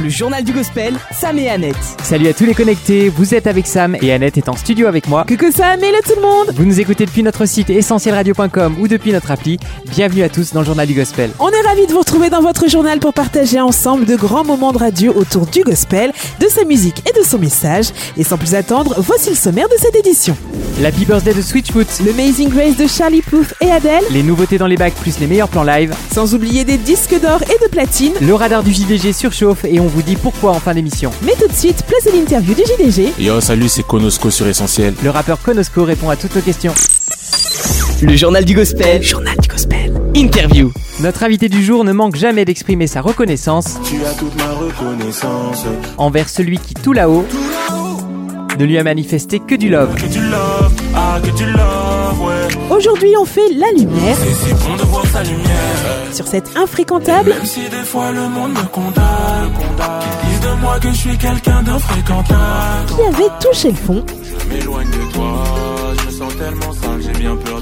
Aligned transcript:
Le 0.00 0.08
journal 0.08 0.44
du 0.44 0.52
gospel, 0.52 0.94
Sam 1.12 1.38
et 1.38 1.48
Annette. 1.48 1.76
Salut 2.02 2.28
à 2.28 2.32
tous 2.32 2.44
les 2.44 2.54
connectés, 2.54 3.08
vous 3.08 3.34
êtes 3.34 3.46
avec 3.46 3.66
Sam 3.66 3.96
et 4.00 4.12
Annette 4.12 4.38
est 4.38 4.48
en 4.48 4.56
studio 4.56 4.86
avec 4.86 5.08
moi. 5.08 5.24
Coucou 5.28 5.50
Sam, 5.50 5.82
hello 5.82 5.98
tout 6.04 6.14
le 6.16 6.22
monde 6.22 6.54
Vous 6.54 6.64
nous 6.64 6.80
écoutez 6.80 7.04
depuis 7.04 7.22
notre 7.22 7.46
site 7.46 7.70
essentielradio.com 7.70 8.76
ou 8.80 8.88
depuis 8.88 9.12
notre 9.12 9.30
appli. 9.30 9.58
Bienvenue 9.90 10.22
à 10.22 10.28
tous 10.28 10.52
dans 10.52 10.60
le 10.60 10.66
journal 10.66 10.86
du 10.86 10.94
gospel. 10.94 11.30
On 11.38 11.48
est 11.48 11.60
ravis 11.66 11.86
de 11.86 11.92
vous 11.92 11.98
retrouver 11.98 12.30
dans 12.30 12.40
votre 12.40 12.68
journal 12.68 13.00
pour 13.00 13.12
partager 13.12 13.60
ensemble 13.60 14.04
de 14.04 14.16
grands 14.16 14.44
moments 14.44 14.72
de 14.72 14.78
radio 14.78 15.12
autour 15.14 15.46
du 15.46 15.62
gospel, 15.62 16.12
de 16.40 16.46
sa 16.48 16.64
musique 16.64 17.02
et 17.08 17.18
de 17.18 17.24
son 17.24 17.38
message. 17.38 17.86
Et 18.16 18.24
sans 18.24 18.38
plus 18.38 18.54
attendre, 18.54 18.94
voici 18.98 19.30
le 19.30 19.36
sommaire 19.36 19.68
de 19.68 19.76
cette 19.78 19.96
édition. 19.96 20.36
L'Happy 20.80 21.04
Birthday 21.04 21.34
de 21.34 21.42
Switchfoot, 21.42 21.88
L'Amazing 22.06 22.50
Grace 22.50 22.76
de 22.76 22.86
Charlie 22.86 23.22
Puth 23.22 23.52
et 23.60 23.70
Adele, 23.70 24.04
les 24.12 24.22
nouveautés 24.22 24.58
dans 24.58 24.68
les 24.68 24.76
bacs 24.76 24.94
plus 24.94 25.18
les 25.18 25.26
meilleurs 25.26 25.48
plans 25.48 25.64
live, 25.64 25.92
sans 26.14 26.34
oublier 26.34 26.64
des 26.64 26.76
disques 26.76 27.20
d'or 27.20 27.37
et 27.42 27.64
de 27.64 27.68
platine. 27.70 28.12
le 28.20 28.34
radar 28.34 28.62
du 28.62 28.72
JDG 28.72 29.12
surchauffe 29.12 29.64
et 29.64 29.80
on 29.80 29.86
vous 29.86 30.02
dit 30.02 30.16
pourquoi 30.16 30.52
en 30.52 30.60
fin 30.60 30.74
d'émission. 30.74 31.10
Mais 31.22 31.32
tout 31.40 31.48
de 31.48 31.52
suite, 31.52 31.82
place 31.84 32.06
à 32.06 32.16
l'interview 32.16 32.54
du 32.54 32.62
JDG. 32.62 33.12
Yo, 33.18 33.40
salut, 33.40 33.68
c'est 33.68 33.82
Konosco 33.86 34.30
sur 34.30 34.46
Essentiel. 34.46 34.94
Le 35.02 35.10
rappeur 35.10 35.40
Konosco 35.40 35.84
répond 35.84 36.10
à 36.10 36.16
toutes 36.16 36.34
nos 36.34 36.42
questions. 36.42 36.74
le 38.02 38.16
journal 38.16 38.44
du 38.44 38.54
gospel. 38.54 39.02
Journal 39.02 39.36
du 39.38 39.48
gospel. 39.48 39.92
Interview. 40.14 40.72
Notre 41.00 41.22
invité 41.22 41.48
du 41.48 41.62
jour 41.62 41.84
ne 41.84 41.92
manque 41.92 42.16
jamais 42.16 42.44
d'exprimer 42.44 42.86
sa 42.86 43.00
reconnaissance 43.00 43.78
Tu 43.84 43.96
as 44.04 44.14
toute 44.14 44.34
ma 44.36 44.52
reconnaissance. 44.52 45.64
envers 45.96 46.28
celui 46.28 46.58
qui 46.58 46.74
tout 46.74 46.92
là-haut 46.92 47.24
ne 48.58 48.64
lui 48.64 48.76
a 48.76 48.82
manifesté 48.82 49.38
que 49.38 49.54
du 49.54 49.68
love. 49.68 49.94
Que 49.94 50.12
tu 50.12 50.18
love, 50.20 50.72
ah, 50.96 51.20
que 51.22 51.30
tu 51.30 51.44
love, 51.44 52.20
ouais. 52.20 52.76
Aujourd'hui, 52.76 53.10
on 53.20 53.24
fait 53.24 53.48
la 53.54 53.70
lumière 53.78 54.16
c'est 54.18 54.54
bon 54.54 54.74
de 54.76 54.82
voir 54.82 55.06
sa 55.06 55.22
lumière. 55.22 55.67
Sur 56.12 56.26
cette 56.26 56.56
infréquentable 56.56 57.30
Même 57.30 57.44
si 57.44 57.68
des 57.68 57.84
fois 57.84 58.10
le 58.12 58.28
monde 58.28 58.52
me 58.52 58.66
condamne, 58.68 59.52
qu'ils 59.52 60.30
disent 60.30 60.40
de 60.40 60.60
moi 60.60 60.78
que 60.80 60.88
je 60.88 60.96
suis 60.96 61.18
quelqu'un 61.18 61.62
d'infréquentable. 61.62 62.86
qui 62.86 63.02
avait 63.02 63.30
touché 63.40 63.70
le 63.70 63.76
fond. 63.76 64.04
Je 64.24 64.54
m'éloigne 64.54 64.90
de 64.90 65.12
toi, 65.12 65.44
je 66.00 66.06
me 66.06 66.10
sens 66.10 66.36
tellement 66.36 66.72
sale, 66.72 67.00
j'ai 67.02 67.18
bien 67.18 67.36
peur. 67.36 67.57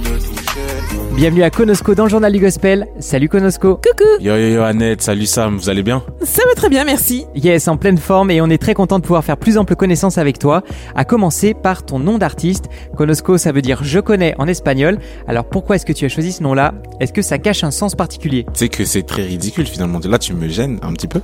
Bienvenue 1.17 1.45
à 1.45 1.51
Konosco 1.51 1.95
dans 1.95 2.05
le 2.05 2.11
journal 2.11 2.31
du 2.31 2.39
gospel. 2.41 2.87
Salut 2.99 3.31
Konosco. 3.31 3.77
Coucou 3.77 4.23
Yo, 4.23 4.37
yo, 4.37 4.49
yo, 4.57 4.63
Annette, 4.65 5.01
salut 5.01 5.25
Sam, 5.25 5.57
vous 5.57 5.71
allez 5.71 5.83
bien? 5.83 6.03
Ça 6.23 6.43
va 6.47 6.53
très 6.55 6.69
bien, 6.69 6.85
merci. 6.85 7.25
Yes, 7.35 7.69
en 7.69 7.79
pleine 7.79 7.97
forme 7.97 8.31
et 8.31 8.43
on 8.43 8.51
est 8.51 8.61
très 8.61 8.75
content 8.75 8.99
de 8.99 9.03
pouvoir 9.03 9.25
faire 9.25 9.39
plus 9.39 9.57
ample 9.57 9.77
connaissance 9.77 10.19
avec 10.19 10.39
toi. 10.39 10.63
À 10.95 11.07
commencer 11.07 11.55
par 11.55 11.87
ton 11.87 11.99
nom 11.99 12.19
d'artiste. 12.19 12.67
Konosco, 12.99 13.39
ça 13.39 13.51
veut 13.53 13.63
dire 13.63 13.83
je 13.83 13.99
connais 13.99 14.35
en 14.37 14.47
espagnol. 14.47 14.99
Alors 15.27 15.47
pourquoi 15.47 15.77
est-ce 15.77 15.87
que 15.87 15.95
tu 15.95 16.05
as 16.05 16.11
choisi 16.11 16.33
ce 16.33 16.43
nom-là? 16.43 16.75
Est-ce 17.01 17.15
que 17.15 17.23
ça 17.23 17.39
cache 17.39 17.65
un 17.65 17.71
sens 17.71 17.95
particulier? 17.95 18.45
Tu 18.53 18.59
sais 18.59 18.69
que 18.69 18.85
c'est 18.85 19.03
très 19.03 19.23
ridicule 19.23 19.67
finalement. 19.67 20.01
Là, 20.07 20.19
tu 20.19 20.35
me 20.35 20.49
gênes 20.49 20.79
un 20.83 20.93
petit 20.93 21.09
peu. 21.09 21.23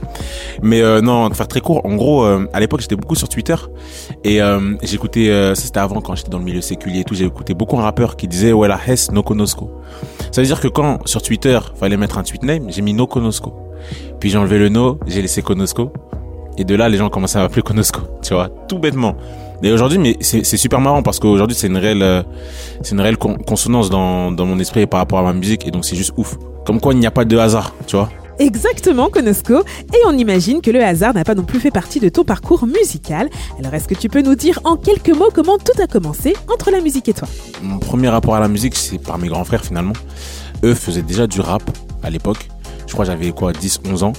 Mais 0.62 0.81
euh, 0.81 1.03
non, 1.03 1.29
de 1.29 1.34
faire 1.34 1.49
très 1.49 1.61
court. 1.61 1.84
En 1.84 1.97
gros, 1.97 2.25
euh, 2.25 2.49
à 2.55 2.61
l'époque, 2.61 2.81
j'étais 2.81 2.97
beaucoup 2.97 3.15
sur 3.17 3.29
Twitter 3.29 3.56
et 4.25 4.41
euh, 4.41 4.75
j'écoutais. 4.83 5.29
euh, 5.29 5.55
ça 5.55 5.65
c'était 5.67 5.81
avant 5.81 6.01
quand 6.01 6.15
j'étais 6.15 6.31
dans 6.31 6.39
le 6.39 6.45
milieu 6.45 6.62
séculier 6.62 7.01
et 7.01 7.05
tout. 7.05 7.15
J'ai 7.15 7.27
écouté 7.27 7.53
beaucoup 7.53 7.79
un 7.79 7.83
rappeur 7.83 8.17
qui 8.17 8.27
disait 8.27 8.55
ouais 8.55 8.69
la 8.69 8.81
Hess 8.87 9.11
no 9.12 9.23
conosco. 9.23 9.71
Ça 10.30 10.41
veut 10.41 10.47
dire 10.47 10.61
que 10.61 10.69
quand 10.69 11.06
sur 11.06 11.22
Twitter 11.22 11.58
fallait 11.77 11.97
mettre 11.97 12.19
un 12.19 12.22
tweet 12.22 12.42
name, 12.42 12.66
j'ai 12.70 12.83
mis 12.83 12.94
no 12.94 13.06
conosco. 13.06 13.52
Puis 14.20 14.30
j'ai 14.30 14.38
enlevé 14.38 14.58
le 14.58 14.69
no, 14.69 14.98
j'ai 15.06 15.20
laissé 15.22 15.42
conosco. 15.42 15.92
Et 16.58 16.64
de 16.64 16.75
là, 16.75 16.88
les 16.88 16.98
gens 16.98 17.08
commençaient 17.08 17.38
à 17.38 17.42
m'appeler 17.42 17.62
conosco. 17.62 18.00
Tu 18.22 18.34
vois, 18.34 18.48
tout 18.69 18.78
bêtement. 18.78 19.14
Et 19.62 19.70
aujourd'hui, 19.72 19.98
mais 19.98 20.16
c'est 20.20 20.44
super 20.56 20.80
marrant 20.80 21.03
parce 21.03 21.19
qu'aujourd'hui 21.20 21.56
c'est 21.56 21.69
une 21.69 21.77
réelle, 21.77 22.03
euh, 22.03 22.22
c'est 22.83 22.92
une 22.97 23.00
réelle 23.00 23.16
con- 23.16 23.36
consonance 23.36 23.91
dans 23.91 24.30
mon 24.33 24.58
esprit 24.58 24.86
par 24.86 24.98
rapport 24.98 25.20
à 25.20 25.22
ma 25.22 25.33
musique 25.33 25.66
et 25.69 25.70
donc 25.70 25.84
c'est 25.84 25.94
juste 25.97 26.12
ouf. 26.16 26.36
Comme 26.66 26.80
quoi 26.80 26.92
il 26.94 26.98
n'y 26.98 27.06
a 27.06 27.10
pas 27.12 27.25
de 27.25 27.36
hasard, 27.38 27.72
tu 27.86 27.94
vois. 27.97 28.08
Exactement, 28.43 29.09
Konosco. 29.09 29.61
Et 29.95 29.98
on 30.05 30.19
imagine 30.19 30.61
que 30.62 30.73
le 30.73 30.83
hasard 30.83 31.15
n'a 31.15 31.23
pas 31.23 31.37
non 31.37 31.45
plus 31.45 31.61
fait 31.61 31.71
partie 31.71 32.01
de 32.01 32.09
ton 32.09 32.25
parcours 32.25 32.66
musical. 32.66 33.31
Alors, 33.61 33.72
est-ce 33.72 33.87
que 33.87 33.94
tu 33.94 34.09
peux 34.09 34.21
nous 34.21 34.34
dire 34.34 34.59
en 34.65 34.77
quelques 34.77 35.16
mots 35.16 35.28
comment 35.33 35.59
tout 35.59 35.81
a 35.81 35.87
commencé 35.87 36.34
entre 36.53 36.72
la 36.72 36.81
musique 36.81 37.09
et 37.09 37.15
toi? 37.15 37.28
Mon 37.62 37.78
premier 37.78 38.09
rapport 38.09 38.34
à 38.34 38.41
la 38.41 38.49
musique, 38.49 38.75
c'est 38.75 38.99
par 38.99 39.19
mes 39.19 39.28
grands 39.28 39.44
frères 39.44 39.65
finalement. 39.65 39.93
Eux 40.65 40.75
faisaient 40.75 41.03
déjà 41.03 41.28
du 41.28 41.41
rap 41.41 41.62
à 42.03 42.11
l'époque. 42.11 42.49
Je 42.89 42.93
crois 42.94 43.05
j'avais 43.05 43.31
quoi, 43.31 43.53
10, 43.53 43.83
11 43.89 44.03
ans. 44.03 44.12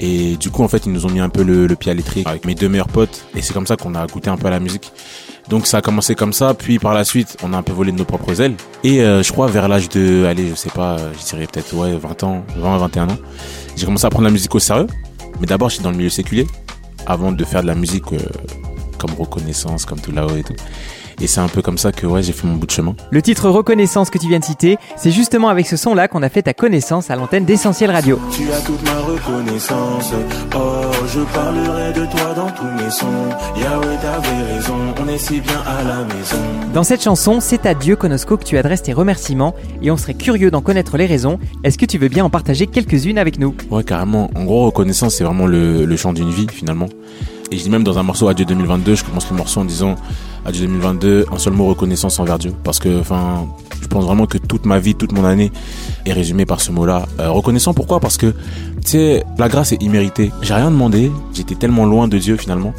Et 0.00 0.36
du 0.36 0.50
coup, 0.50 0.62
en 0.62 0.68
fait, 0.68 0.84
ils 0.84 0.92
nous 0.92 1.06
ont 1.06 1.10
mis 1.10 1.20
un 1.20 1.30
peu 1.30 1.42
le, 1.42 1.66
le 1.66 1.76
pied 1.76 1.90
à 1.90 1.94
l'étrier 1.94 2.26
avec 2.28 2.44
mes 2.44 2.54
deux 2.54 2.68
meilleurs 2.68 2.88
potes. 2.88 3.24
Et 3.34 3.40
c'est 3.40 3.54
comme 3.54 3.66
ça 3.66 3.78
qu'on 3.78 3.94
a 3.94 4.06
goûté 4.06 4.28
un 4.28 4.36
peu 4.36 4.48
à 4.48 4.50
la 4.50 4.60
musique. 4.60 4.92
Donc 5.48 5.66
ça 5.66 5.78
a 5.78 5.82
commencé 5.82 6.14
comme 6.14 6.32
ça. 6.32 6.54
Puis 6.54 6.78
par 6.78 6.94
la 6.94 7.04
suite, 7.04 7.36
on 7.42 7.52
a 7.52 7.56
un 7.56 7.62
peu 7.62 7.72
volé 7.72 7.92
de 7.92 7.96
nos 7.96 8.04
propres 8.04 8.40
ailes. 8.40 8.54
Et 8.84 9.02
euh, 9.02 9.22
je 9.22 9.32
crois 9.32 9.46
vers 9.46 9.68
l'âge 9.68 9.88
de, 9.88 10.24
allez, 10.24 10.48
je 10.48 10.54
sais 10.54 10.70
pas, 10.70 10.98
euh, 10.98 11.12
je 11.18 11.24
dirais 11.24 11.46
peut-être 11.46 11.74
ouais, 11.74 11.96
20 11.96 12.24
ans, 12.24 12.44
20 12.56 12.74
à 12.74 12.78
21 12.78 13.08
ans. 13.10 13.18
J'ai 13.76 13.86
commencé 13.86 14.06
à 14.06 14.10
prendre 14.10 14.24
la 14.24 14.32
musique 14.32 14.54
au 14.54 14.58
sérieux. 14.58 14.86
Mais 15.40 15.46
d'abord, 15.46 15.68
j'étais 15.68 15.84
dans 15.84 15.90
le 15.90 15.96
milieu 15.96 16.10
séculier. 16.10 16.46
Avant 17.06 17.30
de 17.30 17.44
faire 17.44 17.62
de 17.62 17.68
la 17.68 17.74
musique 17.74 18.12
euh, 18.12 18.18
comme 18.98 19.12
reconnaissance, 19.14 19.84
comme 19.84 20.00
tout 20.00 20.12
là-haut 20.12 20.36
et 20.36 20.42
tout. 20.42 20.56
Et 21.20 21.26
c'est 21.26 21.40
un 21.40 21.48
peu 21.48 21.62
comme 21.62 21.78
ça 21.78 21.92
que 21.92 22.06
ouais, 22.06 22.22
j'ai 22.22 22.32
fait 22.32 22.46
mon 22.46 22.56
bout 22.56 22.66
de 22.66 22.70
chemin. 22.70 22.94
Le 23.10 23.22
titre 23.22 23.48
Reconnaissance 23.48 24.10
que 24.10 24.18
tu 24.18 24.28
viens 24.28 24.38
de 24.38 24.44
citer, 24.44 24.76
c'est 24.96 25.10
justement 25.10 25.48
avec 25.48 25.66
ce 25.66 25.76
son-là 25.76 26.08
qu'on 26.08 26.22
a 26.22 26.28
fait 26.28 26.42
ta 26.42 26.52
connaissance 26.52 27.10
à 27.10 27.16
l'antenne 27.16 27.46
d'Essentiel 27.46 27.90
Radio. 27.90 28.20
Tu 28.32 28.50
as 28.52 28.60
toute 28.60 28.82
ma 28.84 28.98
reconnaissance. 29.00 30.12
Oh, 30.54 30.58
je 31.08 31.20
parlerai 31.34 31.92
de 31.94 32.04
toi 32.04 32.34
dans 32.34 32.50
tous 32.50 32.66
mes 32.84 32.90
sons. 32.90 33.06
Yahweh, 33.56 33.96
t'avais 34.02 34.52
raison, 34.54 34.74
on 35.02 35.08
est 35.08 35.16
si 35.18 35.40
bien 35.40 35.62
à 35.66 35.82
la 35.84 36.04
maison. 36.04 36.36
Dans 36.74 36.84
cette 36.84 37.02
chanson, 37.02 37.38
c'est 37.40 37.64
à 37.64 37.72
Dieu 37.72 37.96
Konosco 37.96 38.36
que 38.36 38.44
tu 38.44 38.58
adresses 38.58 38.82
tes 38.82 38.92
remerciements 38.92 39.54
et 39.82 39.90
on 39.90 39.96
serait 39.96 40.14
curieux 40.14 40.50
d'en 40.50 40.60
connaître 40.60 40.98
les 40.98 41.06
raisons. 41.06 41.38
Est-ce 41.64 41.78
que 41.78 41.86
tu 41.86 41.96
veux 41.96 42.08
bien 42.08 42.26
en 42.26 42.30
partager 42.30 42.66
quelques-unes 42.66 43.18
avec 43.18 43.38
nous? 43.38 43.54
Ouais, 43.70 43.84
carrément. 43.84 44.30
En 44.34 44.44
gros, 44.44 44.66
reconnaissance, 44.66 45.14
c'est 45.14 45.24
vraiment 45.24 45.46
le, 45.46 45.86
le 45.86 45.96
chant 45.96 46.12
d'une 46.12 46.30
vie, 46.30 46.46
finalement. 46.52 46.88
Et 47.50 47.56
je 47.58 47.62
dis 47.62 47.70
même 47.70 47.84
dans 47.84 47.98
un 47.98 48.02
morceau 48.02 48.28
Adieu 48.28 48.44
2022, 48.44 48.96
je 48.96 49.04
commence 49.04 49.30
le 49.30 49.36
morceau 49.36 49.60
en 49.60 49.64
disant 49.64 49.94
Adieu 50.46 50.68
2022, 50.68 51.26
un 51.32 51.38
seul 51.38 51.54
mot 51.54 51.66
reconnaissance 51.66 52.20
envers 52.20 52.38
Dieu. 52.38 52.52
Parce 52.62 52.78
que, 52.78 53.00
enfin, 53.00 53.48
je 53.82 53.88
pense 53.88 54.04
vraiment 54.04 54.26
que 54.26 54.38
toute 54.38 54.64
ma 54.64 54.78
vie, 54.78 54.94
toute 54.94 55.10
mon 55.10 55.24
année 55.24 55.50
est 56.04 56.12
résumée 56.12 56.46
par 56.46 56.60
ce 56.60 56.70
mot-là. 56.70 57.06
Euh, 57.18 57.30
reconnaissant 57.30 57.74
pourquoi? 57.74 57.98
Parce 57.98 58.16
que, 58.16 58.26
tu 58.26 58.92
sais, 58.92 59.24
la 59.38 59.48
grâce 59.48 59.72
est 59.72 59.82
imméritée. 59.82 60.30
J'ai 60.42 60.54
rien 60.54 60.70
demandé, 60.70 61.10
j'étais 61.34 61.56
tellement 61.56 61.84
loin 61.84 62.06
de 62.06 62.16
Dieu 62.16 62.36
finalement. 62.36 62.72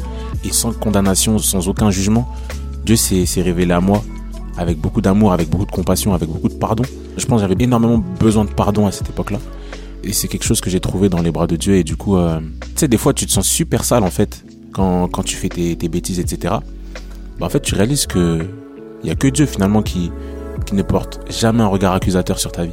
Et 0.46 0.50
sans 0.50 0.72
condamnation, 0.72 1.36
sans 1.36 1.68
aucun 1.68 1.90
jugement, 1.90 2.26
Dieu 2.86 2.96
s'est 2.96 3.42
révélé 3.42 3.74
à 3.74 3.82
moi 3.82 4.02
avec 4.56 4.78
beaucoup 4.78 5.02
d'amour, 5.02 5.34
avec 5.34 5.50
beaucoup 5.50 5.66
de 5.66 5.70
compassion, 5.70 6.14
avec 6.14 6.30
beaucoup 6.30 6.48
de 6.48 6.54
pardon. 6.54 6.84
Je 7.18 7.26
pense 7.26 7.42
que 7.42 7.48
j'avais 7.48 7.62
énormément 7.62 7.98
besoin 7.98 8.46
de 8.46 8.50
pardon 8.50 8.86
à 8.86 8.92
cette 8.92 9.10
époque-là. 9.10 9.40
Et 10.04 10.14
c'est 10.14 10.28
quelque 10.28 10.44
chose 10.44 10.62
que 10.62 10.70
j'ai 10.70 10.80
trouvé 10.80 11.10
dans 11.10 11.20
les 11.20 11.30
bras 11.30 11.46
de 11.46 11.56
Dieu. 11.56 11.74
Et 11.74 11.84
du 11.84 11.96
coup, 11.96 12.16
euh, 12.16 12.40
tu 12.40 12.66
sais, 12.76 12.88
des 12.88 12.96
fois, 12.96 13.12
tu 13.12 13.26
te 13.26 13.30
sens 13.30 13.46
super 13.46 13.84
sale 13.84 14.04
en 14.04 14.10
fait 14.10 14.42
quand, 14.72 15.08
quand 15.08 15.22
tu 15.22 15.36
fais 15.36 15.50
tes 15.50 15.88
bêtises, 15.90 16.18
etc. 16.18 16.54
Bah, 17.38 17.46
en 17.46 17.48
fait, 17.48 17.60
tu 17.60 17.74
réalises 17.74 18.06
que 18.06 18.46
il 19.02 19.08
y 19.08 19.12
a 19.12 19.14
que 19.14 19.28
Dieu 19.28 19.46
finalement 19.46 19.82
qui, 19.82 20.10
qui 20.66 20.74
ne 20.74 20.82
porte 20.82 21.20
jamais 21.30 21.62
un 21.62 21.68
regard 21.68 21.94
accusateur 21.94 22.38
sur 22.38 22.50
ta 22.52 22.64
vie. 22.64 22.72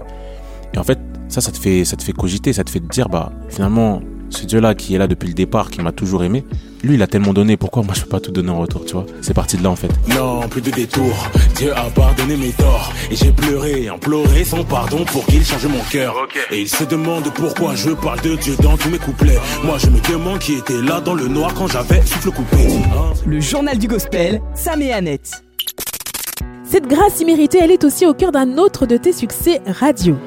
Et 0.74 0.78
en 0.78 0.84
fait, 0.84 1.00
ça, 1.28 1.42
ça 1.42 1.52
te 1.52 1.58
fait, 1.58 1.86
ça 1.86 1.96
te 1.96 2.04
fait 2.04 2.14
cogiter, 2.14 2.52
ça 2.54 2.64
te 2.64 2.70
fait 2.70 2.80
te 2.80 2.88
dire, 2.88 3.10
bah, 3.10 3.32
finalement, 3.50 4.02
ce 4.36 4.46
Dieu-là 4.46 4.76
qui 4.76 4.96
est 4.96 4.98
là 4.98 5.08
depuis 5.08 5.28
le 5.28 5.34
départ, 5.34 5.70
qui 5.70 5.82
m'a 5.82 5.92
toujours 5.92 6.24
aimé, 6.24 6.46
lui, 6.84 6.96
il 6.96 7.02
a 7.02 7.08
tellement 7.08 7.34
donné, 7.34 7.58
pourquoi 7.58 7.82
moi 7.82 7.94
je 7.96 8.02
peux 8.02 8.10
pas 8.10 8.20
tout 8.20 8.32
donner 8.32 8.50
en 8.50 8.60
retour, 8.60 8.86
tu 8.86 8.94
vois? 8.94 9.06
C'est 9.22 9.34
parti 9.34 9.58
de 9.58 9.64
là 9.64 9.72
en 9.72 9.76
fait. 9.76 9.90
Non, 10.16 10.48
plus 10.48 10.62
de 10.62 10.70
détours. 10.70 11.30
Dieu 11.56 11.76
a 11.76 11.90
pardonné 11.90 12.38
mes 12.38 12.52
torts. 12.52 12.94
Et 13.10 13.16
j'ai 13.16 13.32
pleuré 13.32 13.84
et 13.84 13.90
imploré 13.90 14.44
son 14.44 14.64
pardon 14.64 15.04
pour 15.06 15.26
qu'il 15.26 15.44
change 15.44 15.66
mon 15.66 15.80
cœur. 15.90 16.16
Et 16.52 16.62
il 16.62 16.70
se 16.70 16.84
demande 16.84 17.24
pourquoi 17.34 17.74
je 17.76 17.90
parle 17.90 18.22
de 18.22 18.36
Dieu 18.36 18.56
dans 18.62 18.78
tous 18.78 18.90
mes 18.90 19.00
couplets. 19.00 19.40
Moi, 19.64 19.78
je 19.80 19.88
me 19.88 20.00
demande 20.12 20.40
qui 20.40 20.54
était 20.54 20.82
là 20.82 21.02
dans 21.02 21.16
le 21.16 21.28
noir 21.28 21.54
quand 21.56 21.68
j'avais 21.68 22.02
souffle 22.02 22.30
coupé. 22.30 22.58
Hein? 22.58 23.14
Le 23.26 23.40
journal 23.40 23.80
du 23.80 23.88
gospel, 23.88 24.42
Sam 24.54 24.82
et 24.84 24.94
Annette. 24.94 25.32
Cette 26.64 26.88
grâce 26.88 27.20
imméritée, 27.20 27.60
elle 27.62 27.72
est 27.72 27.84
aussi 27.84 28.06
au 28.06 28.14
cœur 28.14 28.32
d'un 28.32 28.58
autre 28.58 28.86
de 28.86 28.98
tes 28.98 29.14
succès 29.14 29.62
radio. 29.66 30.18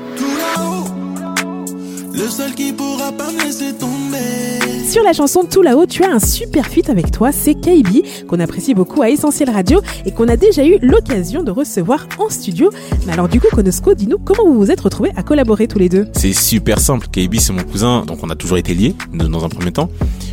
Le 2.19 2.29
seul 2.29 2.53
qui 2.53 2.73
pourra 2.73 3.13
pas 3.13 3.31
me 3.31 3.45
laisser 3.45 3.73
tomber. 3.75 4.89
Sur 4.89 5.05
la 5.05 5.13
chanson 5.13 5.45
Tout 5.49 5.63
là-haut, 5.63 5.87
tu 5.87 6.03
as 6.03 6.11
un 6.11 6.19
super 6.19 6.67
feat 6.67 6.91
avec 6.91 7.13
toi, 7.13 7.31
c'est 7.31 7.55
KB, 7.55 8.27
qu'on 8.27 8.41
apprécie 8.41 8.75
beaucoup 8.75 9.03
à 9.03 9.11
Essentiel 9.11 9.51
Radio 9.51 9.81
et 10.05 10.11
qu'on 10.11 10.27
a 10.27 10.37
déjà 10.37 10.67
eu 10.67 10.79
l'occasion 10.83 11.45
de 11.45 11.53
recevoir 11.53 12.09
en 12.19 12.29
studio. 12.29 12.71
Mais 13.07 13.13
alors 13.13 13.29
du 13.29 13.41
coup, 13.41 13.47
Konosco, 13.53 13.95
dis-nous 13.95 14.19
comment 14.19 14.51
vous 14.51 14.59
vous 14.59 14.71
êtes 14.73 14.81
retrouvés 14.81 15.13
à 15.15 15.23
collaborer 15.23 15.69
tous 15.69 15.79
les 15.79 15.89
deux? 15.89 16.09
C'est 16.13 16.33
super 16.33 16.81
simple. 16.81 17.07
KB, 17.07 17.37
c'est 17.37 17.53
mon 17.53 17.63
cousin, 17.63 18.05
donc 18.05 18.19
on 18.25 18.31
a 18.31 18.35
toujours 18.35 18.59
été 18.59 18.75
liés 18.75 18.97
dans 19.13 19.45
un 19.45 19.49
premier 19.49 19.71
temps. 19.71 19.89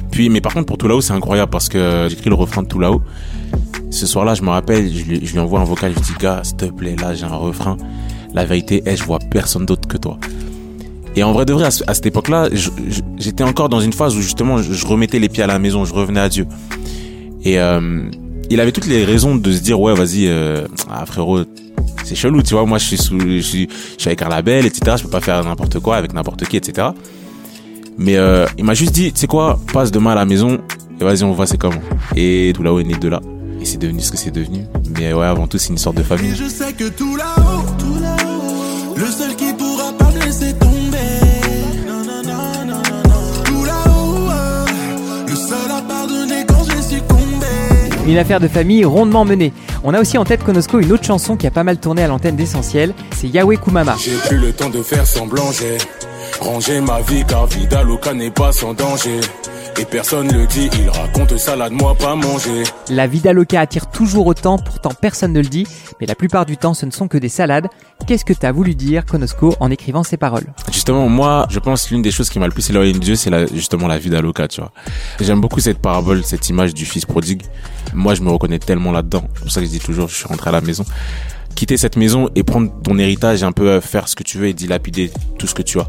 Puis, 0.10 0.30
mais 0.30 0.42
par 0.42 0.56
contre, 0.56 0.66
pour 0.66 0.80
tout 0.80 0.88
là-haut, 0.88 1.02
c'est 1.02 1.14
incroyable 1.14 1.52
parce 1.52 1.70
que 1.70 2.08
j'écris 2.10 2.30
le 2.30 2.36
refrain 2.36 2.64
de 2.64 2.68
tout 2.68 2.80
là-haut. 2.80 3.04
Ce 3.92 4.08
soir-là, 4.08 4.34
je 4.34 4.42
me 4.42 4.50
rappelle, 4.50 4.92
je 4.92 5.04
lui, 5.04 5.24
je 5.24 5.34
lui 5.34 5.40
envoie 5.40 5.60
un 5.60 5.66
vocal, 5.66 5.92
je 5.92 6.00
lui 6.00 6.06
dis, 6.06 6.14
gars, 6.20 6.42
s'il 6.44 6.58
te 6.58 6.66
plaît, 6.66 6.96
là, 7.00 7.14
j'ai 7.14 7.26
un 7.26 7.36
refrain. 7.36 7.78
La 8.34 8.44
vérité 8.44 8.82
est, 8.88 8.96
je 8.96 9.04
vois 9.04 9.20
personne 9.20 9.68
d'autre 9.68 9.88
que 9.88 9.98
toi. 9.98 10.18
Et 11.15 11.23
en 11.23 11.31
vrai 11.31 11.45
de 11.45 11.53
vrai, 11.53 11.65
à, 11.65 11.71
ce- 11.71 11.83
à 11.88 11.94
cette 11.94 12.06
époque-là, 12.06 12.50
j'étais 13.17 13.44
encore 13.44 13.69
dans 13.69 13.79
une 13.79 13.94
phase 13.94 14.15
où 14.15 14.21
justement, 14.21 14.57
je, 14.62 14.85
remettais 14.85 15.19
les 15.19 15.29
pieds 15.29 15.44
à 15.44 15.47
la 15.47 15.59
maison, 15.59 15.85
je 15.85 15.94
revenais 15.94 16.19
à 16.19 16.29
Dieu. 16.29 16.45
Et 17.44 17.59
euh, 17.59 18.09
il 18.50 18.59
avait 18.59 18.71
toutes 18.71 18.88
les 18.88 19.06
raisons 19.06 19.35
de 19.35 19.51
se 19.51 19.59
dire, 19.62 19.79
ouais, 19.79 19.94
vas-y, 19.94 20.27
euh, 20.27 20.67
ah, 20.89 21.06
frérot, 21.06 21.39
c'est 22.03 22.15
chelou, 22.15 22.41
tu 22.41 22.53
vois. 22.53 22.65
Moi, 22.65 22.77
je 22.79 22.85
suis 22.85 22.97
sous, 22.97 23.19
je 23.19 23.39
suis, 23.39 23.67
avec 24.06 24.21
un 24.21 24.29
label, 24.29 24.65
etc. 24.65 24.97
Je 24.97 25.03
peux 25.03 25.09
pas 25.09 25.21
faire 25.21 25.44
n'importe 25.44 25.79
quoi 25.79 25.95
avec 25.95 26.13
n'importe 26.13 26.45
qui, 26.45 26.57
etc. 26.57 26.89
Mais 27.97 28.17
euh, 28.17 28.45
il 28.57 28.65
m'a 28.65 28.73
juste 28.73 28.91
dit, 28.91 29.13
tu 29.13 29.21
sais 29.21 29.27
quoi, 29.27 29.57
passe 29.71 29.91
demain 29.91 30.12
à 30.12 30.15
la 30.15 30.25
maison 30.25 30.59
et 31.00 31.03
vas-y, 31.03 31.23
on 31.23 31.31
voit 31.31 31.45
c'est 31.47 31.57
comment. 31.57 31.81
Et 32.15 32.51
tout 32.56 32.62
là-haut 32.63 32.79
est 32.79 32.83
né 32.83 32.95
de 32.95 33.07
là. 33.07 33.21
Et 33.62 33.65
c'est 33.65 33.77
devenu 33.77 34.01
ce 34.01 34.12
que 34.12 34.17
c'est 34.17 34.31
devenu. 34.31 34.65
Mais 35.00 35.13
ouais, 35.13 35.25
avant 35.25 35.47
tout, 35.47 35.57
c'est 35.57 35.69
une 35.69 35.77
sorte 35.77 35.97
de 35.97 36.03
famille. 36.03 36.35
Je 36.35 36.47
sais 36.50 36.73
que 36.73 36.89
tout 36.89 37.15
là-haut, 37.15 37.63
tout 37.79 38.00
là-haut, 38.01 38.95
le 38.97 39.06
seul 39.06 39.35
qui 39.35 39.53
pourra 39.53 39.91
pas 39.97 40.12
me 40.12 40.25
laisser 40.25 40.53
Une 48.07 48.18
affaire 48.18 48.40
de 48.40 48.48
famille 48.48 48.86
rondement 48.86 49.25
menée. 49.25 49.52
On 49.84 49.94
a 49.94 50.00
aussi 50.00 50.18
en 50.18 50.25
tête 50.25 50.44
Konosko 50.44 50.80
une 50.80 50.92
autre 50.92 51.04
chanson 51.04 51.36
qui 51.36 51.48
a 51.48 51.52
pas 51.52 51.63
mal 51.63 51.78
tourné 51.78 52.04
à 52.04 52.07
l'antenne 52.07 52.36
d'Essentiel, 52.36 52.94
c'est 53.16 53.28
Yahweh 53.28 53.57
Kumama. 53.57 53.96
Et 59.77 59.83
personne 59.83 60.31
le 60.31 60.48
dit, 60.48 60.69
il 60.80 60.89
raconte 60.89 61.38
ça 61.38 61.56
là 61.57 61.69
de 61.69 61.74
moi 61.74 61.95
pas 61.95 62.16
manger. 62.16 62.63
La 62.89 63.07
vida 63.07 63.33
loca 63.33 63.60
attire 63.60 63.88
toujours 63.89 64.25
autant, 64.27 64.57
pourtant 64.57 64.92
personne 65.00 65.33
ne 65.33 65.42
le 65.42 65.48
dit, 65.50 65.68
mais 66.00 66.07
la 66.07 66.16
plupart 66.16 66.45
du 66.45 66.56
temps 66.56 66.74
ce 66.74 66.86
ne 66.86 66.92
sont 66.92 67.10
que 67.10 67.18
des 67.18 67.27
salades. 67.27 67.68
Qu'est-ce 68.07 68.24
que 68.24 68.31
t'as 68.31 68.54
voulu 68.54 68.74
dire, 68.74 69.06
Konosko, 69.06 69.56
en 69.60 69.69
écrivant 69.72 70.04
ces 70.04 70.16
paroles? 70.16 70.45
Justement, 70.72 71.10
moi, 71.10 71.45
je 71.50 71.60
pense 71.60 71.89
l'une 71.92 72.01
des 72.01 72.12
choses 72.12 72.30
qui 72.30 72.39
m'a 72.39 72.45
le 72.48 72.54
plus 72.54 72.69
éloigné 72.69 72.94
de 72.94 73.00
Dieu, 73.00 73.16
c'est 73.16 73.30
la- 73.30 73.48
justement 73.48 73.88
la 73.88 73.98
vie 73.98 74.10
d'Aloca, 74.10 74.48
tu 74.48 74.62
vois. 74.62 74.72
J'aime 75.19 75.42
beaucoup 75.42 75.60
cette 75.60 75.80
parabole, 75.80 76.24
cette 76.24 76.48
image 76.48 76.74
du 76.74 76.86
fils 76.86 77.06
prodigue. 77.06 77.42
Moi, 77.94 78.16
je 78.16 78.22
me 78.22 78.30
reconnais 78.30 78.60
tellement 78.60 78.94
là-dedans. 78.94 79.25
C'est 79.36 79.42
pour 79.42 79.51
ça 79.51 79.60
que 79.60 79.66
je 79.66 79.72
dis 79.72 79.80
toujours, 79.80 80.07
je 80.07 80.16
suis 80.16 80.27
rentré 80.27 80.50
à 80.50 80.54
la 80.54 80.62
maison. 80.62 80.86
Quitter 81.56 81.77
cette 81.77 81.95
maison 81.98 82.30
et 82.36 82.44
prendre 82.44 82.69
ton 82.83 82.98
héritage 82.98 83.42
et 83.42 83.45
un 83.45 83.54
peu 83.54 83.69
euh, 83.69 83.81
faire 83.81 84.07
ce 84.10 84.16
que 84.16 84.24
tu 84.24 84.38
veux 84.38 84.48
et 84.48 84.54
dilapider 84.54 85.10
tout 85.39 85.48
ce 85.48 85.54
que 85.56 85.62
tu 85.62 85.80
as. 85.80 85.88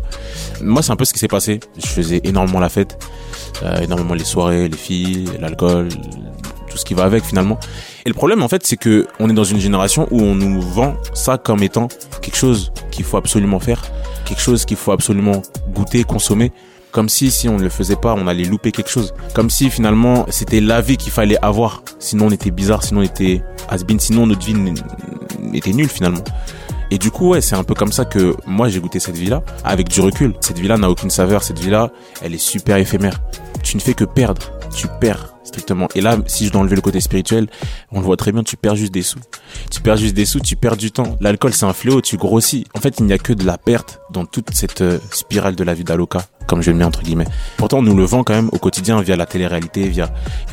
Moi, 0.63 0.83
c'est 0.83 0.93
un 0.93 0.97
peu 0.97 1.05
ce 1.05 1.13
qui 1.13 1.19
s'est 1.19 1.27
passé. 1.29 1.59
Je 1.77 1.87
faisais 1.89 2.21
énormément 2.23 2.61
la 2.61 2.69
fête, 2.69 3.05
euh, 3.63 3.81
énormément 3.81 4.15
les 4.15 4.25
soirées, 4.25 4.69
les 4.69 4.77
filles, 4.77 5.29
l'alcool, 5.41 5.89
tout 6.69 6.77
ce 6.77 6.85
qui 6.85 6.95
va 6.95 7.05
avec 7.05 7.25
finalement. 7.25 7.59
Et 8.05 8.09
le 8.09 8.15
problème 8.15 8.43
en 8.43 8.49
fait, 8.49 8.67
c'est 8.67 8.77
que 8.77 9.07
on 9.19 9.31
est 9.31 9.35
dans 9.35 9.45
une 9.45 9.61
génération 9.61 10.07
où 10.11 10.21
on 10.21 10.35
nous 10.35 10.61
vend 10.61 10.97
ça 11.15 11.39
comme 11.39 11.63
étant 11.63 11.89
quelque 12.23 12.37
chose 12.37 12.73
qu'il 12.91 13.05
faut 13.05 13.17
absolument 13.17 13.61
faire, 13.61 13.83
quelque 14.25 14.41
chose 14.41 14.65
qu'il 14.65 14.77
faut 14.77 14.93
absolument 14.93 15.43
goûter, 15.73 16.05
consommer. 16.05 16.53
Comme 16.93 17.09
si 17.09 17.31
si 17.31 17.49
on 17.49 17.59
ne 17.59 17.63
le 17.63 17.69
faisait 17.69 17.97
pas, 17.97 18.15
on 18.15 18.27
allait 18.27 18.45
louper 18.45 18.73
quelque 18.73 18.89
chose. 18.89 19.13
Comme 19.35 19.51
si 19.51 19.69
finalement 19.71 20.25
c'était 20.31 20.61
la 20.61 20.81
vie 20.81 20.97
qu'il 20.97 21.13
fallait 21.13 21.39
avoir. 21.43 21.83
Sinon 21.99 22.29
on 22.29 22.31
était 22.31 22.51
bizarre, 22.51 22.83
sinon 22.83 23.01
on 23.01 23.05
était 23.05 23.43
has-been, 23.69 24.01
sinon 24.01 24.27
notre 24.27 24.45
vie 24.47 24.55
était 25.53 25.73
nulle 25.73 25.89
finalement. 25.89 26.25
Et 26.91 26.99
du 26.99 27.11
coup, 27.11 27.31
ouais, 27.31 27.41
c'est 27.41 27.57
un 27.57 27.65
peu 27.65 27.75
comme 27.75 27.93
ça 27.93 28.05
que 28.05 28.37
moi 28.47 28.69
j'ai 28.69 28.81
goûté 28.81 29.01
cette 29.01 29.17
vie-là, 29.17 29.43
avec 29.65 29.89
du 29.89 30.01
recul. 30.01 30.35
Cette 30.41 30.59
vie-là 30.59 30.79
n'a 30.79 30.89
aucune 30.89 31.11
saveur, 31.11 31.43
cette 31.43 31.59
vie-là, 31.59 31.91
elle 32.23 32.35
est 32.35 32.39
super 32.39 32.77
éphémère. 32.77 33.21
Tu 33.63 33.77
ne 33.77 33.83
fais 33.83 33.95
que 33.95 34.05
perdre, 34.05 34.53
tu 34.77 34.87
perds 35.01 35.35
strictement. 35.45 35.89
Et 35.95 36.01
là, 36.01 36.17
si 36.27 36.47
je 36.47 36.53
dois 36.53 36.61
enlever 36.61 36.77
le 36.77 36.83
côté 36.83 37.01
spirituel, 37.01 37.47
on 37.91 38.01
le 38.01 38.05
voit 38.05 38.17
très 38.17 38.33
bien, 38.33 38.43
tu 38.43 38.57
perds 38.57 38.77
juste 38.77 38.93
des 38.93 39.03
sous. 39.03 39.21
Tu 39.71 39.81
perds 39.81 39.97
juste 39.97 40.15
des 40.15 40.27
sous, 40.27 40.41
tu 40.41 40.57
perds 40.57 40.77
du 40.77 40.91
temps. 40.91 41.17
L'alcool, 41.21 41.55
c'est 41.55 41.67
un 41.67 41.73
fléau, 41.73 42.01
tu 42.01 42.17
grossis. 42.17 42.67
En 42.75 42.81
fait, 42.81 42.97
il 42.99 43.07
n'y 43.07 43.13
a 43.13 43.19
que 43.19 43.33
de 43.33 43.45
la 43.45 43.57
perte 43.57 44.01
dans 44.11 44.27
toute 44.27 44.53
cette 44.53 44.83
euh, 44.83 44.99
spirale 45.11 45.57
de 45.57 45.65
la 45.65 45.75
vie 45.75 45.85
d'Aloca, 45.85 46.23
comme 46.47 46.63
je 46.63 46.71
le 46.71 46.77
mets 46.77 46.85
entre 46.85 47.03
guillemets. 47.03 47.27
Pourtant, 47.57 47.79
on 47.79 47.83
nous 47.83 47.97
le 47.97 48.05
vend 48.05 48.25
quand 48.25 48.35
même 48.35 48.51
au 48.53 48.59
quotidien 48.59 49.01
via 49.01 49.17
la 49.17 49.27
télé-réalité, 49.27 49.89
via, 49.89 50.11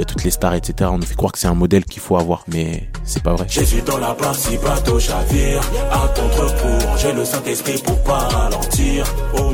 toutes 0.07 0.23
les 0.23 0.31
stars, 0.31 0.53
etc. 0.53 0.89
On 0.93 0.97
nous 0.97 1.05
fait 1.05 1.15
croire 1.15 1.31
que 1.31 1.39
c'est 1.39 1.47
un 1.47 1.55
modèle 1.55 1.85
qu'il 1.85 2.01
faut 2.01 2.17
avoir, 2.17 2.43
mais 2.47 2.89
c'est 3.03 3.23
pas 3.23 3.33
vrai. 3.33 3.47
Jésus 3.49 3.81
dans 3.81 3.97
la. 3.97 4.13
À 4.13 6.07
contre-courant, 6.15 6.97
j'ai 6.97 7.13
le 7.13 7.25
Saint-Esprit 7.25 7.81
pour 7.83 7.99
ralentir. 8.07 9.05
Oh 9.37 9.51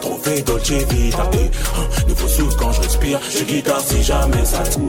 j'ai 0.00 0.08
trouvé 0.08 0.42
Dolce 0.42 0.70
Vita. 0.70 1.30
Et, 1.34 2.08
nouveau 2.08 2.28
souffle 2.28 2.56
quand 2.58 2.72
je 2.72 2.80
respire. 2.80 3.20
Je 3.30 3.44
guitare 3.44 3.80
si 3.80 4.02
jamais 4.02 4.44
ça 4.44 4.62
tire. 4.62 4.82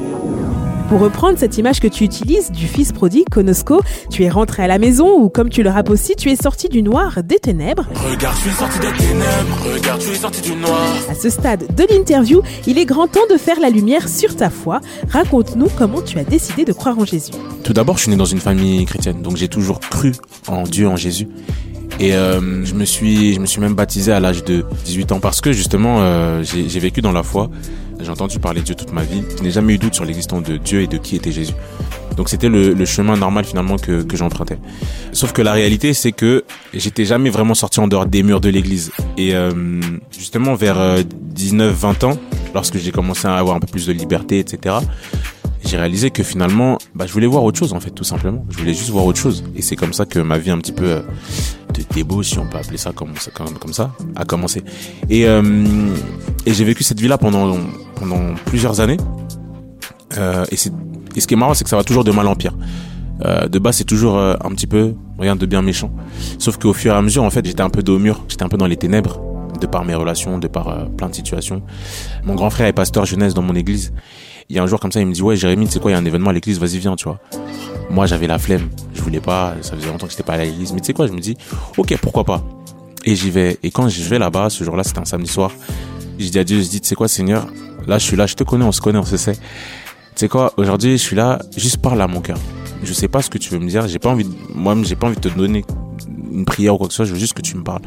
Pour 0.90 1.00
reprendre 1.00 1.40
cette 1.40 1.58
image 1.58 1.80
que 1.80 1.88
tu 1.88 2.04
utilises 2.04 2.52
du 2.52 2.68
fils 2.68 2.92
prodigue 2.92 3.30
Konosko, 3.30 3.82
tu 4.10 4.26
es 4.26 4.30
rentré 4.30 4.64
à 4.64 4.68
la 4.68 4.78
maison 4.78 5.18
ou 5.18 5.30
comme 5.30 5.48
tu 5.48 5.64
le 5.64 5.70
rappes 5.70 5.90
aussi, 5.90 6.18
tu 6.18 6.30
es 6.30 6.36
sorti 6.36 6.68
du 6.68 6.84
noir, 6.84 7.24
des 7.24 7.40
ténèbres. 7.40 7.88
Regarde, 8.10 8.36
je 8.36 8.42
suis 8.42 8.58
sorti 8.58 8.80
des 8.80 8.92
ténèbres. 8.98 9.74
Regarde, 9.74 10.02
je 10.02 10.08
suis 10.08 10.18
sorti 10.18 10.42
du 10.42 10.56
noir. 10.58 10.94
À 11.10 11.16
ce 11.16 11.30
stade 11.30 11.74
de 11.74 11.86
l'interview, 11.90 12.42
il 12.68 12.78
est 12.78 12.86
grand 12.86 13.08
temps 13.08 13.26
de 13.32 13.38
faire 13.38 13.62
la 13.62 13.70
lumière 13.70 14.10
sur 14.10 14.36
ta 14.36 14.50
foi. 14.50 14.82
Raconte-nous 15.08 15.70
comment 15.78 16.02
tu 16.02 16.20
as 16.20 16.26
décidé 16.26 16.66
de 16.66 16.74
croire 16.74 17.00
en 17.00 17.06
Jésus. 17.06 17.32
Tout 17.64 17.72
d'abord, 17.72 17.96
je 17.96 18.04
suis 18.04 18.12
né 18.12 18.18
dans 18.18 18.26
une 18.26 18.42
famille 18.42 18.84
chrétienne, 18.84 19.22
donc 19.22 19.38
j'ai 19.38 19.48
toujours 19.48 19.80
cru 19.80 20.12
en 20.50 20.64
Dieu, 20.64 20.90
en 20.90 20.98
Jésus. 20.98 21.30
Et 22.02 22.16
euh, 22.16 22.66
je 22.66 22.74
me 22.74 22.84
suis, 22.84 23.36
je 23.36 23.40
me 23.40 23.46
suis 23.46 23.62
même 23.62 23.76
baptisé 23.76 24.12
à 24.12 24.20
l'âge 24.20 24.44
de 24.44 24.66
18 24.86 25.12
ans 25.12 25.20
parce 25.20 25.40
que 25.40 25.54
justement, 25.54 25.98
euh, 26.00 26.42
j'ai 26.44 26.80
vécu 26.80 27.02
dans 27.02 27.12
la 27.12 27.22
foi. 27.22 27.52
J'ai 28.00 28.10
entendu 28.10 28.40
parler 28.40 28.62
de 28.62 28.66
Dieu 28.66 28.74
toute 28.74 28.92
ma 28.92 29.04
vie. 29.04 29.22
Je 29.38 29.44
n'ai 29.44 29.52
jamais 29.52 29.76
eu 29.76 29.78
doute 29.78 29.94
sur 29.94 30.04
l'existence 30.04 30.42
de 30.42 30.58
Dieu 30.58 30.82
et 30.82 30.88
de 30.88 30.98
qui 30.98 31.16
était 31.16 31.32
Jésus. 31.32 31.54
Donc 32.18 32.30
c'était 32.30 32.50
le, 32.50 32.74
le 32.74 32.86
chemin 32.86 33.16
normal 33.16 33.46
finalement 33.46 33.78
que, 33.78 34.02
que 34.02 34.18
j'empruntais. 34.18 34.58
Sauf 35.12 35.32
que 35.32 35.44
la 35.44 35.54
réalité, 35.54 35.94
c'est 35.94 36.12
que 36.12 36.44
j'étais 36.74 37.06
jamais 37.06 37.30
vraiment 37.30 37.54
sorti 37.54 37.80
en 37.80 37.88
dehors 37.88 38.08
des 38.08 38.24
murs 38.24 38.42
de 38.42 38.50
l'église. 38.50 38.92
Et 39.18 39.36
euh, 39.36 39.52
justement, 40.18 40.56
vers 40.56 40.80
19-20 41.36 42.06
ans, 42.06 42.18
lorsque 42.56 42.80
j'ai 42.80 42.92
commencé 42.92 43.28
à 43.28 43.36
avoir 43.36 43.56
un 43.56 43.60
peu 43.60 43.68
plus 43.68 43.86
de 43.86 43.94
liberté, 43.94 44.40
etc., 44.40 44.78
j'ai 45.64 45.78
réalisé 45.78 46.10
que 46.10 46.24
finalement, 46.24 46.78
bah, 46.96 47.06
je 47.08 47.14
voulais 47.14 47.28
voir 47.28 47.44
autre 47.44 47.60
chose 47.60 47.74
en 47.74 47.80
fait, 47.80 47.92
tout 47.92 48.04
simplement. 48.04 48.46
Je 48.50 48.58
voulais 48.58 48.74
juste 48.74 48.90
voir 48.90 49.06
autre 49.06 49.20
chose. 49.20 49.44
Et 49.56 49.62
c'est 49.62 49.76
comme 49.76 49.94
ça 49.94 50.06
que 50.06 50.20
ma 50.20 50.38
vie 50.38 50.50
un 50.52 50.58
petit 50.58 50.72
peu 50.72 50.86
euh, 50.86 51.02
de 51.72 51.84
débauche, 51.94 52.30
si 52.30 52.40
on 52.40 52.46
peut 52.46 52.58
appeler 52.58 52.78
ça 52.78 52.92
comme, 52.92 53.16
ça- 53.18 53.32
comme, 53.32 53.54
comme 53.58 53.74
ça, 53.74 53.92
a 54.16 54.26
commencé. 54.26 54.64
Et, 55.10 55.28
euh, 55.28 55.42
et 56.46 56.54
j'ai 56.54 56.64
vécu 56.66 56.84
cette 56.84 57.00
vie-là 57.00 57.18
pendant, 57.18 57.58
pendant 57.96 58.36
plusieurs 58.46 58.80
années. 58.80 58.98
Euh, 60.18 60.46
et, 60.52 60.58
c'est, 60.58 60.72
et 61.16 61.22
ce 61.22 61.28
qui 61.28 61.34
est 61.34 61.38
marrant, 61.38 61.54
c'est 61.54 61.64
que 61.64 61.70
ça 61.70 61.78
va 61.78 61.84
toujours 61.84 62.04
de 62.04 62.12
mal 62.12 62.28
en 62.28 62.36
pire. 62.36 62.54
Euh, 63.24 63.48
de 63.48 63.60
base, 63.60 63.78
c'est 63.78 63.84
toujours 63.84 64.18
un 64.18 64.50
petit 64.50 64.68
peu 64.68 64.94
rien 65.20 65.36
de 65.36 65.46
bien 65.46 65.62
méchant. 65.62 65.92
Sauf 66.40 66.58
qu'au 66.58 66.74
fur 66.74 66.94
et 66.94 66.98
à 66.98 67.02
mesure, 67.02 67.24
en 67.24 67.30
fait, 67.30 67.46
j'étais 67.46 67.62
un 67.62 67.70
peu 67.70 67.84
dos 67.84 67.96
au 67.96 68.00
mur, 68.00 68.24
j'étais 68.28 68.44
un 68.44 68.50
peu 68.50 68.58
dans 68.58 68.68
les 68.68 68.78
ténèbres, 68.78 69.22
de 69.60 69.68
par 69.68 69.86
mes 69.86 69.94
relations, 69.94 70.40
de 70.40 70.48
par 70.48 70.88
plein 70.98 71.08
de 71.10 71.14
situations. 71.16 71.62
Mon 72.24 72.34
grand 72.36 72.50
frère 72.50 72.68
est 72.68 72.74
pasteur 72.74 73.06
jeunesse 73.06 73.34
dans 73.36 73.44
mon 73.44 73.56
église. 73.56 73.94
Il 74.50 74.56
y 74.56 74.60
a 74.60 74.64
un 74.64 74.68
jour 74.68 74.80
comme 74.80 74.92
ça, 74.92 75.00
il 75.00 75.06
me 75.06 75.14
dit 75.14 75.22
ouais 75.22 75.36
Jérémy, 75.36 75.68
sais 75.68 75.80
quoi, 75.80 75.92
il 75.92 75.94
y 75.94 75.98
a 75.98 76.00
un 76.00 76.06
événement 76.06 76.32
à 76.32 76.34
l'église, 76.34 76.60
vas-y 76.60 76.80
viens, 76.80 76.96
tu 76.96 77.06
vois. 77.06 77.20
Moi, 77.92 78.06
j'avais 78.06 78.28
la 78.28 78.40
flemme, 78.40 78.70
je 78.94 79.02
voulais 79.02 79.20
pas, 79.20 79.56
ça 79.62 79.76
faisait 79.76 79.88
longtemps 79.88 80.06
que 80.06 80.12
j'étais 80.12 80.24
pas 80.24 80.34
à 80.34 80.38
l'église, 80.38 80.72
mais 80.72 80.80
tu 80.80 80.88
sais 80.88 80.94
quoi, 80.94 81.08
je 81.08 81.12
me 81.12 81.20
dis 81.20 81.36
ok, 81.78 81.98
pourquoi 82.02 82.24
pas? 82.24 82.42
Et 83.04 83.16
j'y 83.16 83.30
vais. 83.30 83.60
Et 83.64 83.72
quand 83.72 83.90
je 83.90 84.02
vais 84.04 84.18
là-bas, 84.18 84.50
ce 84.50 84.64
jour-là, 84.64 84.84
c'était 84.84 85.00
un 85.00 85.06
samedi 85.06 85.30
soir. 85.30 85.52
Je 86.18 86.30
dis 86.30 86.40
à 86.40 86.44
Dieu, 86.44 86.62
je 86.62 86.70
dis, 86.70 86.80
tu 86.80 86.88
sais 86.88 86.96
quoi, 86.96 87.08
Seigneur, 87.08 87.48
là, 87.88 87.98
je 87.98 88.06
suis 88.06 88.16
là, 88.16 88.28
je 88.28 88.36
te 88.36 88.44
connais, 88.44 88.64
on 88.64 88.72
se 88.72 88.80
connaît, 88.80 89.00
on 89.00 89.06
se 89.06 89.18
sait. 89.18 89.34
Tu 89.34 89.42
sais 90.16 90.30
quoi, 90.30 90.54
aujourd'hui, 90.56 90.92
je 90.92 91.04
suis 91.04 91.16
là, 91.16 91.40
juste 91.58 91.78
parle 91.78 92.02
à 92.02 92.08
mon 92.08 92.22
cœur. 92.22 92.38
Je 92.84 92.94
sais 92.94 93.08
pas 93.10 93.22
ce 93.22 93.30
que 93.30 93.38
tu 93.38 93.50
veux 93.50 93.60
me 93.60 93.68
dire, 93.68 93.88
j'ai 93.88 94.00
pas 94.00 94.10
envie, 94.10 94.28
moi-même, 94.56 94.86
j'ai 94.86 94.96
pas 94.96 95.08
envie 95.08 95.18
de 95.18 95.22
te 95.22 95.30
donner 95.30 95.66
une 96.32 96.46
prière 96.46 96.76
ou 96.76 96.78
quoi 96.78 96.88
que 96.88 96.94
ce 96.94 96.98
soit, 96.98 97.06
je 97.06 97.14
veux 97.14 97.20
juste 97.20 97.34
que 97.34 97.42
tu 97.42 97.58
me 97.58 97.64
parles. 97.64 97.82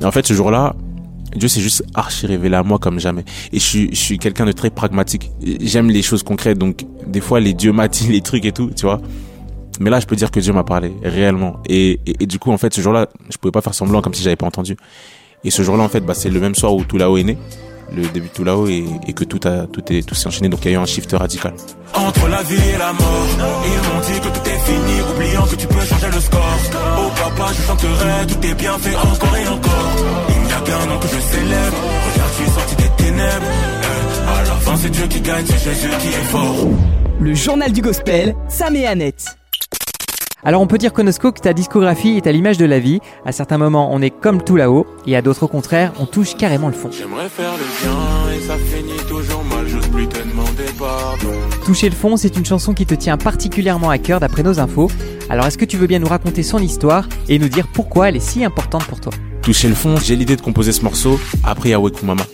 Et 0.00 0.04
en 0.04 0.12
fait, 0.12 0.26
ce 0.26 0.34
jour-là, 0.34 0.76
Dieu 1.34 1.48
s'est 1.48 1.60
juste 1.60 1.84
archi 1.94 2.26
révélé 2.26 2.56
à 2.56 2.62
moi 2.62 2.78
comme 2.78 3.00
jamais. 3.00 3.24
Et 3.52 3.58
je 3.58 3.64
suis, 3.64 3.88
je 3.90 3.98
suis 3.98 4.18
quelqu'un 4.18 4.44
de 4.44 4.52
très 4.52 4.70
pragmatique. 4.70 5.30
J'aime 5.60 5.90
les 5.90 6.02
choses 6.02 6.22
concrètes, 6.22 6.58
donc 6.58 6.84
des 7.06 7.20
fois 7.20 7.40
les 7.40 7.54
dieux 7.54 7.72
m'attirent 7.72 8.12
les 8.12 8.20
trucs 8.20 8.44
et 8.44 8.52
tout, 8.52 8.70
tu 8.76 8.86
vois. 8.86 9.00
Mais 9.82 9.90
là, 9.90 9.98
je 9.98 10.06
peux 10.06 10.14
dire 10.14 10.30
que 10.30 10.38
Dieu 10.38 10.52
m'a 10.52 10.62
parlé 10.62 10.92
réellement. 11.02 11.56
Et, 11.66 11.98
et, 12.06 12.14
et 12.20 12.26
du 12.26 12.38
coup, 12.38 12.52
en 12.52 12.56
fait, 12.56 12.72
ce 12.72 12.80
jour-là, 12.80 13.08
je 13.30 13.36
pouvais 13.36 13.50
pas 13.50 13.62
faire 13.62 13.74
semblant 13.74 14.00
comme 14.00 14.14
si 14.14 14.22
j'avais 14.22 14.36
pas 14.36 14.46
entendu. 14.46 14.76
Et 15.42 15.50
ce 15.50 15.62
jour-là, 15.64 15.82
en 15.82 15.88
fait, 15.88 16.02
bah, 16.02 16.14
c'est 16.14 16.30
le 16.30 16.38
même 16.38 16.54
soir 16.54 16.72
où 16.72 16.84
tout 16.84 16.98
là-haut 16.98 17.16
est 17.18 17.24
né, 17.24 17.36
le 17.92 18.06
début 18.06 18.28
de 18.28 18.32
tout 18.32 18.44
là-haut, 18.44 18.68
et, 18.68 18.84
et 19.08 19.12
que 19.12 19.24
tout 19.24 19.40
a, 19.42 19.66
tout 19.66 19.82
est, 19.92 20.06
tout 20.06 20.14
s'est 20.14 20.28
enchaîné. 20.28 20.48
Donc 20.48 20.60
il 20.64 20.70
y 20.70 20.74
a 20.74 20.78
eu 20.78 20.80
un 20.80 20.86
shift 20.86 21.10
radical. 21.12 21.52
Entre 21.94 22.28
la 22.28 22.44
vie 22.44 22.54
et 22.54 22.78
la 22.78 22.92
mort, 22.92 23.26
ils 23.64 23.88
m'ont 23.88 24.00
dit 24.06 24.20
que 24.20 24.28
tout 24.38 24.48
est 24.48 24.60
fini, 24.70 25.00
oubliant 25.12 25.46
que 25.46 25.56
tu 25.56 25.66
peux 25.66 25.80
changer 25.80 26.06
le 26.14 26.20
score. 26.20 26.58
Oh 26.98 27.10
papa, 27.16 27.50
je 27.52 27.62
chanterai, 27.62 28.26
tout 28.28 28.46
est 28.46 28.54
bien 28.54 28.78
fait 28.78 28.94
encore 28.94 29.36
et 29.36 29.48
encore. 29.48 29.92
Il 30.28 30.46
n'y 30.46 30.52
a 30.52 30.60
qu'un 30.60 30.86
nom 30.86 30.98
que 31.00 31.08
je 31.08 31.20
célèbre, 31.20 31.76
regarde, 32.12 32.30
je 32.38 32.42
suis 32.44 32.52
sorti 32.52 32.76
des 32.76 33.04
ténèbres. 33.04 33.46
Eh, 33.82 34.28
à 34.30 34.42
la 34.44 34.54
fin, 34.60 34.76
c'est 34.76 34.90
Dieu 34.90 35.06
qui 35.08 35.20
gagne, 35.20 35.44
c'est 35.44 35.58
Jésus 35.58 35.90
qui 36.00 36.06
est 36.06 36.24
fort. 36.30 36.68
Le 37.18 37.34
journal 37.34 37.72
du 37.72 37.82
gospel, 37.82 38.36
Sam 38.48 38.76
et 38.76 38.86
Annette. 38.86 39.36
Alors 40.44 40.60
on 40.60 40.66
peut 40.66 40.78
dire 40.78 40.92
Konosko 40.92 41.30
que 41.30 41.38
ta 41.38 41.52
discographie 41.52 42.16
est 42.16 42.26
à 42.26 42.32
l'image 42.32 42.58
de 42.58 42.64
la 42.64 42.80
vie. 42.80 42.98
À 43.24 43.30
certains 43.30 43.58
moments 43.58 43.90
on 43.92 44.02
est 44.02 44.10
comme 44.10 44.42
tout 44.42 44.56
là-haut 44.56 44.86
et 45.06 45.14
à 45.14 45.22
d'autres 45.22 45.44
au 45.44 45.48
contraire 45.48 45.92
on 46.00 46.06
touche 46.06 46.34
carrément 46.34 46.66
le 46.66 46.72
fond. 46.72 46.90
J'aimerais 46.90 47.28
faire 47.28 47.52
le 47.52 47.80
bien 47.80 48.34
et 48.34 48.40
ça 48.40 48.56
finit 48.56 49.08
toujours 49.08 49.44
mal, 49.44 49.68
j'ose 49.68 49.86
plus 49.86 50.08
te 50.08 50.18
demander 50.18 50.64
pardon. 50.76 51.32
Toucher 51.64 51.88
le 51.88 51.94
fond 51.94 52.16
c'est 52.16 52.36
une 52.36 52.44
chanson 52.44 52.74
qui 52.74 52.86
te 52.86 52.94
tient 52.94 53.16
particulièrement 53.16 53.90
à 53.90 53.98
cœur 53.98 54.18
d'après 54.18 54.42
nos 54.42 54.58
infos. 54.58 54.90
Alors 55.30 55.46
est-ce 55.46 55.58
que 55.58 55.64
tu 55.64 55.76
veux 55.76 55.86
bien 55.86 56.00
nous 56.00 56.08
raconter 56.08 56.42
son 56.42 56.58
histoire 56.58 57.08
et 57.28 57.38
nous 57.38 57.48
dire 57.48 57.68
pourquoi 57.72 58.08
elle 58.08 58.16
est 58.16 58.20
si 58.20 58.44
importante 58.44 58.84
pour 58.86 58.98
toi? 58.98 59.12
Toucher 59.42 59.68
le 59.68 59.74
fond, 59.74 59.94
j'ai 59.96 60.16
l'idée 60.16 60.34
de 60.34 60.40
composer 60.40 60.72
ce 60.72 60.82
morceau 60.82 61.20
après 61.44 61.68
Yahweh 61.68 61.92
Kumama. 61.92 62.24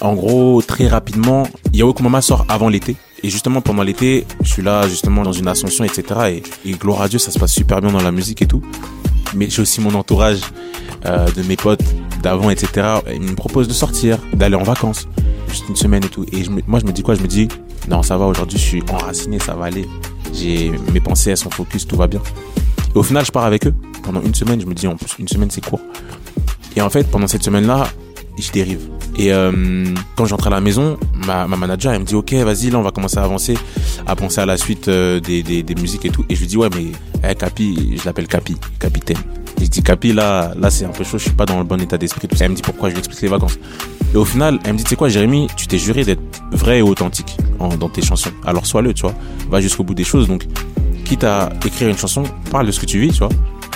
En 0.00 0.14
gros, 0.14 0.62
très 0.62 0.88
rapidement, 0.88 1.44
Yahweh 1.72 1.94
Kumama 1.94 2.20
sort 2.20 2.44
avant 2.48 2.68
l'été. 2.68 2.96
Et 3.22 3.30
justement, 3.30 3.60
pendant 3.60 3.82
l'été, 3.82 4.26
je 4.42 4.48
suis 4.48 4.62
là, 4.62 4.86
justement, 4.88 5.22
dans 5.22 5.32
une 5.32 5.48
ascension, 5.48 5.84
etc. 5.84 6.42
Et, 6.64 6.70
et 6.70 6.72
gloire 6.72 7.02
à 7.02 7.08
Dieu, 7.08 7.18
ça 7.18 7.30
se 7.30 7.38
passe 7.38 7.52
super 7.52 7.80
bien 7.80 7.90
dans 7.90 8.02
la 8.02 8.12
musique 8.12 8.42
et 8.42 8.46
tout. 8.46 8.62
Mais 9.34 9.48
j'ai 9.48 9.62
aussi 9.62 9.80
mon 9.80 9.94
entourage 9.94 10.40
euh, 11.06 11.30
de 11.30 11.42
mes 11.42 11.56
potes 11.56 11.84
d'avant, 12.22 12.50
etc. 12.50 12.98
Ils 13.12 13.22
me 13.22 13.34
proposent 13.34 13.68
de 13.68 13.72
sortir, 13.72 14.18
d'aller 14.34 14.54
en 14.56 14.62
vacances, 14.62 15.08
juste 15.48 15.68
une 15.68 15.76
semaine 15.76 16.04
et 16.04 16.08
tout. 16.08 16.26
Et 16.32 16.44
moi, 16.66 16.78
je 16.80 16.84
me 16.84 16.92
dis 16.92 17.02
quoi? 17.02 17.14
Je 17.14 17.22
me 17.22 17.26
dis, 17.26 17.48
non, 17.88 18.02
ça 18.02 18.16
va, 18.18 18.26
aujourd'hui, 18.26 18.58
je 18.58 18.64
suis 18.64 18.82
enraciné, 18.92 19.38
ça 19.38 19.54
va 19.54 19.66
aller. 19.66 19.88
J'ai 20.34 20.72
mes 20.92 21.00
pensées, 21.00 21.30
elles 21.30 21.36
sont 21.36 21.50
focus, 21.50 21.86
tout 21.86 21.96
va 21.96 22.06
bien. 22.06 22.20
Et 22.94 22.98
au 22.98 23.02
final, 23.02 23.24
je 23.24 23.32
pars 23.32 23.44
avec 23.44 23.66
eux 23.66 23.74
pendant 24.02 24.20
une 24.20 24.34
semaine. 24.34 24.60
Je 24.60 24.66
me 24.66 24.74
dis, 24.74 24.86
en 24.86 24.96
plus, 24.96 25.16
une 25.18 25.28
semaine, 25.28 25.50
c'est 25.50 25.64
court. 25.64 25.80
Et 26.76 26.82
en 26.82 26.90
fait, 26.90 27.10
pendant 27.10 27.26
cette 27.26 27.42
semaine-là, 27.42 27.88
je 28.42 28.52
dérive. 28.52 28.80
Et 29.18 29.32
euh, 29.32 29.52
quand 30.16 30.26
j'entre 30.26 30.48
à 30.48 30.50
la 30.50 30.60
maison, 30.60 30.98
ma, 31.26 31.46
ma 31.46 31.56
manager, 31.56 31.92
elle 31.92 32.00
me 32.00 32.04
dit, 32.04 32.14
ok, 32.14 32.32
vas-y, 32.34 32.70
là, 32.70 32.78
on 32.78 32.82
va 32.82 32.90
commencer 32.90 33.18
à 33.18 33.22
avancer, 33.22 33.56
à 34.06 34.14
penser 34.14 34.40
à 34.40 34.46
la 34.46 34.56
suite 34.56 34.88
euh, 34.88 35.20
des, 35.20 35.42
des, 35.42 35.62
des 35.62 35.74
musiques 35.74 36.04
et 36.04 36.10
tout. 36.10 36.24
Et 36.28 36.34
je 36.34 36.40
lui 36.40 36.46
dis, 36.46 36.56
ouais, 36.56 36.68
mais 36.76 36.86
eh, 37.28 37.34
Capi, 37.34 37.96
je 37.98 38.04
l'appelle 38.04 38.26
Capi, 38.28 38.56
capitaine. 38.78 39.16
Et 39.60 39.64
je 39.64 39.70
dis, 39.70 39.82
Capi, 39.82 40.12
là, 40.12 40.52
là, 40.58 40.70
c'est 40.70 40.84
un 40.84 40.90
peu 40.90 41.02
chaud, 41.02 41.16
je 41.16 41.24
suis 41.24 41.32
pas 41.32 41.46
dans 41.46 41.56
le 41.58 41.64
bon 41.64 41.80
état 41.80 41.96
d'esprit. 41.96 42.28
Elle 42.40 42.50
me 42.50 42.56
dit, 42.56 42.62
pourquoi? 42.62 42.88
Je 42.90 42.94
lui 42.94 42.98
explique 42.98 43.22
les 43.22 43.28
vacances. 43.28 43.58
Et 44.12 44.16
au 44.18 44.24
final, 44.26 44.58
elle 44.64 44.74
me 44.74 44.78
dit, 44.78 44.84
tu 44.84 44.90
sais 44.90 44.96
quoi, 44.96 45.08
Jérémy, 45.08 45.46
tu 45.56 45.66
t'es 45.66 45.78
juré 45.78 46.04
d'être 46.04 46.20
vrai 46.52 46.78
et 46.78 46.82
authentique 46.82 47.36
en- 47.58 47.68
dans 47.76 47.88
tes 47.88 48.02
chansons. 48.02 48.30
Alors 48.44 48.66
sois-le, 48.66 48.92
tu 48.92 49.02
vois. 49.02 49.14
Va 49.50 49.60
jusqu'au 49.62 49.82
bout 49.82 49.94
des 49.94 50.04
choses. 50.04 50.28
Donc, 50.28 50.44
quitte 51.06 51.24
à 51.24 51.48
écrire 51.64 51.88
une 51.88 51.96
chanson, 51.96 52.24
parle 52.50 52.66
de 52.66 52.72
ce 52.72 52.80
que 52.80 52.86
tu 52.86 52.98
vis, 53.00 53.12
tu 53.12 53.18
vois. 53.20 53.30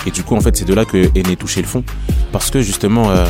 Et 0.05 0.11
du 0.11 0.23
coup, 0.23 0.35
en 0.35 0.41
fait, 0.41 0.55
c'est 0.55 0.65
de 0.65 0.73
là 0.73 0.85
que 0.85 0.97
est 0.97 1.27
né 1.27 1.35
toucher 1.35 1.61
le 1.61 1.67
fond. 1.67 1.83
Parce 2.31 2.49
que 2.49 2.61
justement, 2.61 3.11
euh, 3.11 3.25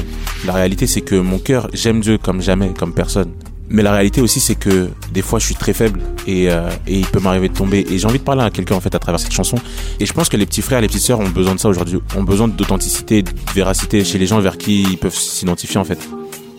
la 0.46 0.54
réalité, 0.54 0.88
c'est 0.88 1.01
que 1.01 1.16
mon 1.16 1.40
cœur, 1.40 1.68
j'aime 1.74 2.01
Dieu 2.01 2.18
comme 2.18 2.42
jamais, 2.42 2.74
comme 2.78 2.94
personne. 2.94 3.32
Mais 3.70 3.84
la 3.84 3.94
réalité 3.94 4.20
aussi, 4.22 4.42
c'est 4.42 4.56
que 4.56 4.90
des 5.13 5.22
fois, 5.22 5.40
je 5.40 5.46
suis 5.46 5.56
très 5.56 5.74
faible 5.74 6.01
et, 6.28 6.51
euh, 6.51 6.70
et 6.88 7.00
il 7.00 7.06
peut 7.06 7.22
m'arriver 7.22 7.48
de 7.48 7.54
tomber. 7.54 7.86
Et 7.90 7.98
j'ai 7.98 8.06
envie 8.06 8.20
de 8.20 8.24
parler 8.24 8.44
à 8.44 8.50
quelqu'un, 8.50 8.75
en 8.75 8.82
fait, 8.82 8.94
à 8.94 9.00
travers 9.00 9.20
cette 9.20 9.32
chanson. 9.32 9.58
Et 10.00 10.06
je 10.06 10.12
pense 10.13 10.28
que 10.28 10.36
les 10.36 10.46
petits 10.46 10.62
frères, 10.62 10.82
les 10.82 10.88
petites 10.88 11.04
sœurs 11.04 11.22
ont 11.22 11.30
besoin 11.30 11.56
de 11.56 11.60
ça 11.60 11.70
aujourd'hui. 11.70 12.00
Ont 12.18 12.24
besoin 12.24 12.50
d'authenticité, 12.50 13.24
de 13.24 13.32
véracité 13.56 14.04
chez 14.04 14.18
les 14.18 14.28
gens 14.28 14.40
vers 14.42 14.58
qui 14.58 14.84
ils 14.84 14.98
peuvent 14.98 15.16
s'identifier, 15.16 15.80
en 15.80 15.86
fait. 15.86 16.00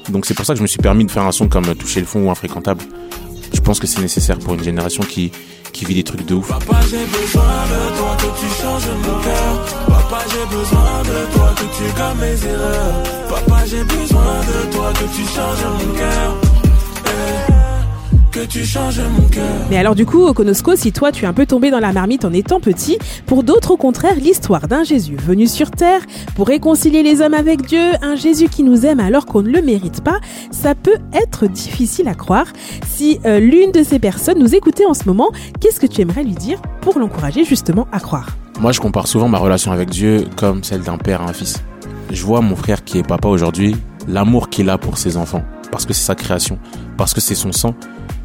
Donc 0.09 0.27
c'est 0.27 0.35
pour 0.35 0.45
ça 0.45 0.55
que 0.55 0.59
je 0.59 0.63
me 0.63 0.69
suis 0.69 0.79
permis 0.79 1.05
de 1.05 1.11
faire 1.11 1.25
un 1.25 1.33
son 1.33 1.49
comme 1.49 1.75
Toucher 1.75 2.01
le 2.01 2.07
fond 2.07 2.27
ou 2.27 2.31
Infréquentable. 2.31 2.83
Je 3.53 3.61
pense 3.61 3.79
que 3.79 3.87
c'est 3.87 4.01
nécessaire 4.01 4.39
pour 4.39 4.55
une 4.55 4.65
génération 4.65 5.03
qui, 5.03 5.31
qui 5.73 5.85
vit 5.85 5.95
des 5.95 6.05
trucs 6.05 6.25
de 6.27 6.35
ouf. 6.35 6.49
Papa, 6.49 6.81
j'ai 6.91 7.05
besoin 7.07 7.43
de 7.73 7.97
toi, 7.99 8.17
que 8.19 8.41
tu 8.41 8.63
changes 8.63 8.89
mon 9.05 9.23
cœur. 9.23 9.53
Papa, 9.89 10.25
j'ai 10.31 10.57
besoin 10.57 11.03
de 11.03 11.33
toi, 11.35 11.55
que 11.57 11.67
tu 11.77 11.85
gommes 11.99 12.19
mes 12.21 12.47
erreurs. 12.47 13.03
Papa, 13.29 13.63
j'ai 13.67 13.85
besoin 13.85 14.41
de 14.41 14.73
toi, 14.73 14.93
que 14.93 15.17
tu 15.17 15.23
changes 15.35 15.65
mon 15.79 15.95
cœur. 15.95 16.42
Que 18.33 18.47
tu 18.47 18.65
changes 18.65 18.99
mon 18.99 19.29
cœur. 19.29 19.45
Mais 19.69 19.77
alors 19.77 19.95
du 19.95 20.07
coup, 20.07 20.25
Okonosko, 20.25 20.75
si 20.75 20.91
toi 20.91 21.13
tu 21.13 21.25
es 21.25 21.29
un 21.29 21.35
peu 21.35 21.45
tombé 21.45 21.71
dans 21.71 21.81
la 21.81 21.93
marmite 21.93 22.25
en 22.25 22.33
étant 22.33 22.61
petit, 22.61 22.97
pour 23.27 23.43
d'autres 23.43 23.73
au 23.73 23.77
contraire, 23.77 24.15
l'histoire 24.15 24.69
d'un 24.69 24.85
Jésus 24.85 25.17
venu 25.17 25.47
sur 25.47 25.71
terre 25.71 26.01
pour 26.35 26.47
réconcilier 26.47 27.03
les 27.03 27.21
hommes 27.21 27.35
avec 27.35 27.67
Dieu, 27.67 27.93
un 28.01 28.15
Jésus 28.15 28.49
qui 28.49 28.63
nous 28.63 28.87
aime 28.87 29.01
alors 29.01 29.27
qu'on 29.27 29.43
ne 29.43 29.51
le 29.51 29.61
mérite 29.61 30.03
pas, 30.03 30.19
ça 30.51 30.75
peut 30.75 30.97
être 31.13 31.47
difficile 31.47 32.09
à 32.09 32.15
croire. 32.15 32.47
Si 32.89 33.21
euh, 33.27 33.39
l'une 33.39 33.71
de 33.71 33.83
ces 33.83 33.99
personnes 33.99 34.39
nous 34.39 34.55
écoutait 34.55 34.87
en 34.87 34.95
ce 34.95 35.05
moment, 35.05 35.31
qu'est-ce 35.61 35.79
que 35.79 35.87
tu 35.87 36.01
aimerais 36.01 36.25
lui 36.25 36.33
dire 36.33 36.59
pour 36.81 36.99
l'encourager 36.99 37.45
justement 37.45 37.87
à 37.93 38.01
croire? 38.01 38.31
Moi, 38.61 38.73
je 38.73 38.81
compare 38.81 39.09
souvent 39.09 39.29
ma 39.29 39.37
relation 39.37 39.73
avec 39.73 39.91
Dieu 39.91 40.25
comme 40.37 40.65
celle 40.65 40.81
d'un 40.81 40.97
père 40.97 41.21
à 41.21 41.29
un 41.29 41.33
fils. 41.35 41.63
Je 42.11 42.25
vois 42.25 42.41
mon 42.41 42.57
frère 42.57 42.83
qui 42.83 42.97
est 42.97 43.07
papa 43.07 43.29
aujourd'hui, 43.29 43.77
l'amour 44.09 44.49
qu'il 44.49 44.71
a 44.71 44.79
pour 44.79 44.97
ses 44.97 45.19
enfants, 45.19 45.45
parce 45.71 45.85
que 45.85 45.93
c'est 45.93 46.07
sa 46.07 46.15
création, 46.15 46.59
parce 46.97 47.13
que 47.13 47.21
c'est 47.21 47.35
son 47.35 47.53
sang. 47.53 47.75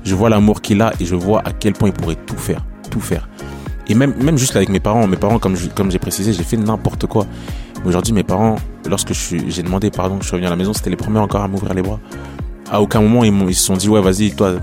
Je 0.08 0.16
vois 0.16 0.30
l'amour 0.30 0.62
qu'il 0.62 0.82
a 0.82 0.94
et 1.02 1.06
je 1.06 1.16
vois 1.16 1.42
à 1.46 1.52
quel 1.52 1.74
point 1.74 1.90
il 1.90 1.94
pourrait 1.94 2.16
tout 2.16 2.38
faire, 2.38 2.64
tout 2.90 3.02
faire. 3.02 3.28
Et 3.90 3.94
même, 3.94 4.38
juste 4.38 4.56
avec 4.56 4.70
mes 4.70 4.80
parents, 4.80 5.06
mes 5.06 5.18
parents, 5.18 5.38
comme 5.38 5.58
j'ai 5.58 6.00
précisé, 6.00 6.32
j'ai 6.32 6.44
fait 6.44 6.56
n'importe 6.56 7.08
quoi. 7.08 7.26
Aujourd'hui, 7.86 8.14
mes 8.14 8.24
parents, 8.24 8.56
lorsque 8.88 9.12
j'ai 9.12 9.64
demandé 9.64 9.92
pardon, 9.92 10.20
je 10.22 10.28
suis 10.28 10.32
revenu 10.32 10.48
à 10.48 10.50
la 10.50 10.56
maison, 10.56 10.72
c'était 10.72 10.90
les 10.90 10.96
premiers 10.96 11.20
encore 11.20 11.42
à 11.42 11.50
m'ouvrir 11.50 11.74
les 11.74 11.82
bras. 11.82 12.00
À 12.72 12.82
aucun 12.82 13.02
moment, 13.02 13.26
ils, 13.26 13.34
ils 13.50 13.54
se 13.54 13.66
sont 13.66 13.76
dit, 13.76 13.90
ouais, 13.90 14.00
vas-y, 14.02 14.32
toi, 14.32 14.56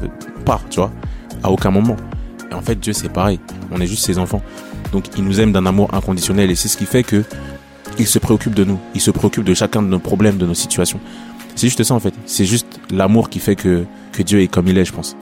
pars, 0.46 0.62
tu 0.70 0.80
vois. 0.80 0.90
À 1.42 1.50
aucun 1.50 1.70
moment. 1.70 1.96
Et 2.50 2.54
en 2.54 2.62
fait, 2.62 2.80
Dieu, 2.80 2.94
c'est 2.94 3.10
pareil. 3.10 3.38
On 3.70 3.82
est 3.82 3.86
juste 3.86 4.06
ses 4.06 4.16
enfants. 4.16 4.40
Donc, 4.92 5.04
il 5.18 5.24
nous 5.24 5.42
aime 5.42 5.52
d'un 5.52 5.66
amour 5.66 5.92
inconditionnel 5.92 6.50
et 6.50 6.54
c'est 6.54 6.68
ce 6.68 6.78
qui 6.78 6.86
fait 6.86 7.02
que 7.02 7.22
il 7.98 8.06
se 8.06 8.18
préoccupe 8.18 8.54
de 8.54 8.64
nous. 8.64 8.78
Il 8.94 9.02
se 9.02 9.10
préoccupe 9.10 9.44
de 9.44 9.52
chacun 9.52 9.82
de 9.82 9.88
nos 9.88 9.98
problèmes, 9.98 10.38
de 10.38 10.46
nos 10.46 10.54
situations. 10.54 11.00
C'est 11.54 11.66
juste 11.66 11.84
ça, 11.84 11.92
en 11.92 12.00
fait. 12.00 12.14
C'est 12.24 12.46
juste 12.46 12.80
l'amour 12.90 13.28
qui 13.28 13.40
fait 13.40 13.56
que, 13.56 13.84
que 14.12 14.22
Dieu 14.22 14.40
est 14.40 14.48
comme 14.48 14.68
il 14.68 14.78
est, 14.78 14.86
je 14.86 14.92
pense. 14.94 15.14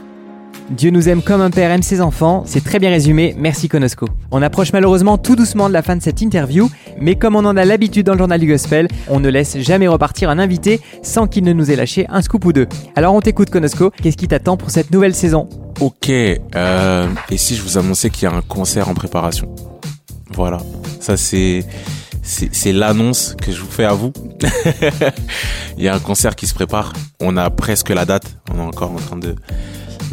Dieu 0.71 0.91
nous 0.91 1.09
aime 1.09 1.23
comme 1.23 1.41
un 1.41 1.51
père 1.51 1.71
aime 1.71 1.83
ses 1.83 2.01
enfants, 2.01 2.45
c'est 2.47 2.65
très 2.65 2.79
bien 2.79 2.91
résumé, 2.91 3.35
merci 3.37 3.69
Konosko. 3.69 4.07
On 4.31 4.43
approche 4.43 4.73
malheureusement 4.73 5.19
tout 5.19 5.37
doucement 5.37 5.69
de 5.69 5.75
la 5.75 5.83
fin 5.83 5.97
de 5.97 6.03
cette 6.03 6.23
interview, 6.23 6.71
mais 6.99 7.17
comme 7.17 7.37
on 7.37 7.45
en 7.45 7.57
a 7.57 7.65
l'habitude 7.65 8.07
dans 8.07 8.13
le 8.13 8.19
journal 8.19 8.41
du 8.41 8.47
gospel, 8.47 8.89
on 9.09 9.21
ne 9.21 9.29
laisse 9.29 9.59
jamais 9.59 9.89
repartir 9.89 10.31
un 10.31 10.39
invité 10.39 10.81
sans 11.03 11.27
qu'il 11.27 11.45
ne 11.45 11.53
nous 11.53 11.71
ait 11.71 11.77
lâché 11.77 12.07
un 12.09 12.23
scoop 12.23 12.45
ou 12.45 12.53
deux. 12.53 12.69
Alors 12.97 13.15
on 13.15 13.21
t'écoute 13.21 13.51
Konosko, 13.51 13.91
qu'est-ce 14.03 14.17
qui 14.17 14.29
t'attend 14.29 14.57
pour 14.57 14.71
cette 14.71 14.91
nouvelle 14.91 15.15
saison? 15.15 15.49
Ok, 15.81 16.11
euh, 16.11 17.09
et 17.31 17.37
si 17.37 17.57
je 17.57 17.63
vous 17.63 17.77
annonçais 17.77 18.11
qu'il 18.11 18.29
y 18.29 18.33
a 18.33 18.35
un 18.35 18.43
concert 18.43 18.89
en 18.89 18.95
préparation? 18.95 19.55
Voilà, 20.35 20.59
ça 21.01 21.17
c'est 21.17 21.65
c'est 22.23 22.55
c'est 22.55 22.73
l'annonce 22.73 23.35
que 23.41 23.53
je 23.53 23.61
vous 23.61 23.71
fais 23.71 23.85
à 23.85 23.93
vous. 23.93 24.13
il 25.77 25.85
y 25.85 25.89
a 25.89 25.95
un 25.95 25.99
concert 25.99 26.37
qui 26.37 26.47
se 26.47 26.55
prépare. 26.55 26.93
On 27.21 27.37
a 27.37 27.51
presque 27.51 27.91
la 27.91 28.05
date. 28.05 28.39
On 28.53 28.59
est 28.59 28.63
encore 28.63 28.93
en 28.93 28.97
train 28.97 29.17
de. 29.17 29.35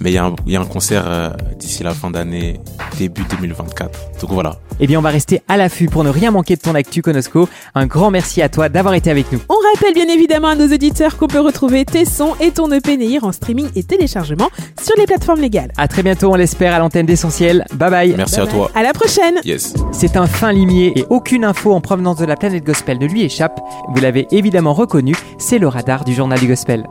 Mais 0.01 0.11
il 0.11 0.13
y 0.13 0.17
a 0.17 0.25
un, 0.25 0.35
il 0.45 0.53
y 0.53 0.55
a 0.55 0.61
un 0.61 0.65
concert 0.65 1.03
euh, 1.07 1.29
d'ici 1.57 1.83
la 1.83 1.93
fin 1.93 2.09
d'année, 2.09 2.59
début 2.97 3.23
2024. 3.29 4.19
Donc 4.21 4.31
voilà. 4.31 4.57
Eh 4.79 4.87
bien 4.87 4.97
on 4.97 5.01
va 5.01 5.09
rester 5.09 5.41
à 5.49 5.57
l'affût 5.57 5.87
pour 5.87 6.03
ne 6.05 6.09
rien 6.09 6.31
manquer 6.31 6.55
de 6.55 6.61
ton 6.61 6.73
actu 6.73 7.01
Konosko. 7.01 7.49
Un 7.75 7.85
grand 7.85 8.11
merci 8.11 8.41
à 8.41 8.47
toi 8.49 8.69
d'avoir 8.69 8.93
été 8.93 9.11
avec 9.11 9.31
nous. 9.31 9.39
On 9.49 9.55
rappelle 9.73 9.93
bien 9.93 10.07
évidemment 10.07 10.47
à 10.47 10.55
nos 10.55 10.73
auditeurs 10.73 11.17
qu'on 11.17 11.27
peut 11.27 11.41
retrouver 11.41 11.83
tes 11.85 12.05
sons 12.05 12.33
et 12.39 12.51
ton 12.51 12.71
EP 12.71 12.95
Neir 12.95 13.23
en 13.25 13.31
streaming 13.33 13.67
et 13.75 13.83
téléchargement 13.83 14.49
sur 14.81 14.95
les 14.97 15.05
plateformes 15.05 15.41
légales. 15.41 15.71
À 15.77 15.87
très 15.89 16.01
bientôt 16.03 16.31
on 16.31 16.35
l'espère 16.35 16.73
à 16.73 16.79
l'antenne 16.79 17.05
d'Essentiel. 17.05 17.65
Bye 17.73 17.91
bye 17.91 18.13
Merci 18.15 18.39
à 18.39 18.47
toi. 18.47 18.71
À 18.75 18.83
la 18.83 18.93
prochaine 18.93 19.35
Yes. 19.43 19.73
C'est 19.91 20.15
un 20.15 20.27
fin 20.27 20.53
limier 20.53 20.93
et 20.97 21.05
aucune 21.09 21.43
info 21.43 21.73
en 21.73 21.81
provenance 21.81 22.17
de 22.17 22.25
la 22.25 22.37
planète 22.37 22.63
gospel 22.63 22.99
ne 22.99 23.05
lui 23.07 23.23
échappe. 23.23 23.59
Vous 23.89 24.01
l'avez 24.01 24.27
évidemment 24.31 24.73
reconnu, 24.73 25.13
c'est 25.37 25.59
le 25.59 25.67
radar 25.67 26.05
du 26.05 26.13
journal 26.13 26.39
du 26.39 26.47
gospel. 26.47 26.85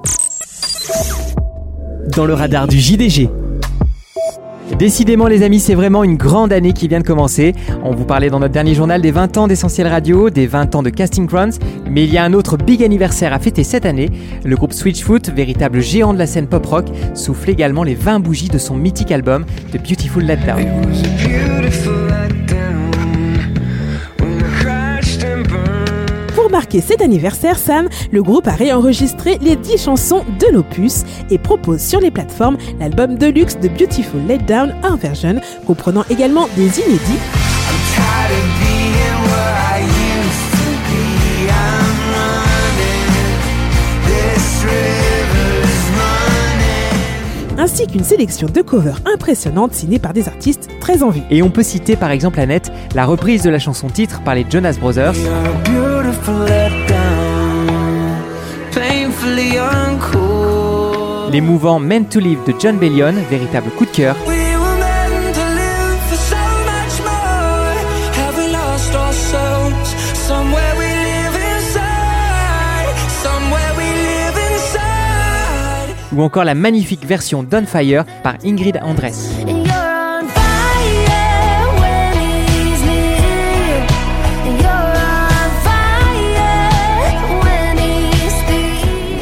Dans 2.06 2.24
le 2.24 2.34
radar 2.34 2.68
du 2.68 2.78
JDG. 2.78 3.28
Décidément 4.78 5.26
les 5.26 5.42
amis, 5.42 5.58
c'est 5.58 5.74
vraiment 5.74 6.04
une 6.04 6.16
grande 6.16 6.52
année 6.52 6.72
qui 6.72 6.86
vient 6.86 7.00
de 7.00 7.06
commencer. 7.06 7.54
On 7.82 7.94
vous 7.94 8.04
parlait 8.04 8.30
dans 8.30 8.38
notre 8.38 8.52
dernier 8.52 8.74
journal 8.74 9.02
des 9.02 9.10
20 9.10 9.36
ans 9.36 9.48
d'Essentiel 9.48 9.88
Radio, 9.88 10.30
des 10.30 10.46
20 10.46 10.76
ans 10.76 10.82
de 10.82 10.90
Casting 10.90 11.26
Crowns, 11.26 11.52
mais 11.90 12.04
il 12.04 12.12
y 12.12 12.18
a 12.18 12.24
un 12.24 12.32
autre 12.32 12.56
big 12.56 12.84
anniversaire 12.84 13.32
à 13.32 13.38
fêter 13.38 13.64
cette 13.64 13.86
année. 13.86 14.10
Le 14.44 14.54
groupe 14.54 14.72
Switchfoot, 14.72 15.30
véritable 15.30 15.80
géant 15.80 16.14
de 16.14 16.18
la 16.18 16.26
scène 16.26 16.46
pop-rock, 16.46 16.86
souffle 17.14 17.50
également 17.50 17.82
les 17.82 17.94
20 17.94 18.20
bougies 18.20 18.48
de 18.48 18.58
son 18.58 18.76
mythique 18.76 19.10
album 19.10 19.44
The 19.72 19.78
Beautiful 19.78 20.24
Letdown. 20.24 20.66
Marquer 26.68 26.80
cet 26.82 27.00
anniversaire, 27.00 27.58
Sam, 27.58 27.88
le 28.12 28.22
groupe 28.22 28.46
a 28.46 28.52
réenregistré 28.52 29.38
les 29.40 29.56
10 29.56 29.84
chansons 29.84 30.22
de 30.38 30.52
l'opus 30.52 31.04
et 31.30 31.38
propose 31.38 31.80
sur 31.80 31.98
les 31.98 32.10
plateformes 32.10 32.58
l'album 32.78 33.16
deluxe 33.16 33.58
de 33.58 33.68
Beautiful 33.68 34.20
Letdown 34.26 34.74
en 34.82 34.96
version, 34.96 35.40
comprenant 35.66 36.04
également 36.10 36.46
des 36.56 36.80
inédits. 36.80 37.18
Ainsi 47.56 47.86
qu'une 47.86 48.04
sélection 48.04 48.46
de 48.46 48.60
covers 48.60 49.00
impressionnantes 49.10 49.72
signées 49.72 49.98
par 49.98 50.12
des 50.12 50.28
artistes 50.28 50.68
très 50.80 51.02
en 51.02 51.08
vue. 51.08 51.22
Et 51.30 51.42
on 51.42 51.48
peut 51.48 51.62
citer 51.62 51.96
par 51.96 52.10
exemple 52.10 52.38
Annette, 52.38 52.70
la 52.94 53.06
reprise 53.06 53.42
de 53.42 53.48
la 53.48 53.58
chanson 53.58 53.88
titre 53.88 54.20
par 54.22 54.34
les 54.34 54.44
Jonas 54.48 54.76
Brothers, 54.78 55.14
l'émouvant 61.30 61.78
Meant 61.78 62.04
to 62.04 62.20
Live 62.20 62.40
de 62.46 62.54
John 62.58 62.78
Bellion, 62.78 63.14
véritable 63.30 63.70
coup 63.70 63.84
de 63.84 63.90
cœur, 63.90 64.16
ou 76.18 76.22
encore 76.22 76.44
la 76.44 76.54
magnifique 76.54 77.04
version 77.06 77.46
Fire 77.66 78.04
par 78.24 78.34
Ingrid 78.44 78.80
Andress. 78.82 79.30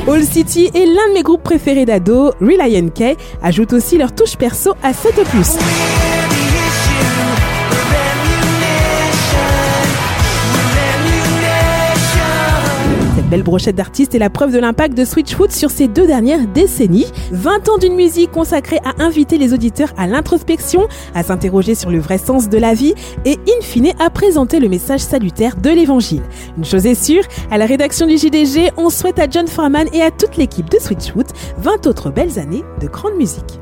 All 0.08 0.22
City 0.22 0.70
est 0.72 0.86
l'un 0.86 1.08
de 1.08 1.14
mes 1.14 1.22
groupes 1.22 1.42
préférés 1.42 1.84
d'ado. 1.84 2.32
Reliant 2.40 2.88
K, 2.88 3.16
ajoute 3.42 3.72
aussi 3.72 3.98
leur 3.98 4.14
touche 4.14 4.36
perso 4.36 4.72
à 4.82 4.92
7+. 4.92 6.15
Belle 13.30 13.42
brochette 13.42 13.75
d'artistes 13.75 14.14
est 14.14 14.21
la 14.21 14.30
preuve 14.30 14.52
de 14.52 14.59
l'impact 14.59 14.97
de 14.97 15.04
Switchfoot 15.04 15.50
sur 15.50 15.71
ces 15.71 15.88
deux 15.88 16.06
dernières 16.06 16.47
décennies. 16.47 17.06
20 17.33 17.68
ans 17.68 17.78
d'une 17.78 17.97
musique 17.97 18.30
consacrée 18.30 18.78
à 18.85 19.02
inviter 19.02 19.37
les 19.37 19.52
auditeurs 19.52 19.92
à 19.97 20.06
l'introspection, 20.06 20.87
à 21.12 21.25
s'interroger 21.25 21.75
sur 21.75 21.90
le 21.90 21.99
vrai 21.99 22.18
sens 22.18 22.49
de 22.49 22.56
la 22.56 22.73
vie 22.73 22.95
et 23.25 23.33
in 23.33 23.62
fine 23.62 23.90
à 23.99 24.11
présenter 24.11 24.61
le 24.61 24.68
message 24.68 25.00
salutaire 25.00 25.56
de 25.56 25.71
l'évangile. 25.71 26.23
Une 26.56 26.64
chose 26.64 26.87
est 26.87 26.95
sûre, 26.95 27.25
à 27.50 27.59
la 27.59 27.66
rédaction 27.66 28.06
du 28.06 28.16
JDG, 28.16 28.71
on 28.76 28.90
souhaite 28.90 29.18
à 29.18 29.28
John 29.28 29.49
Farman 29.49 29.88
et 29.92 30.02
à 30.02 30.12
toute 30.12 30.37
l'équipe 30.37 30.71
de 30.71 30.78
Switchfoot 30.78 31.26
20 31.59 31.88
autres 31.88 32.11
belles 32.11 32.38
années 32.38 32.62
de 32.80 32.87
grande 32.87 33.16
musique. 33.16 33.59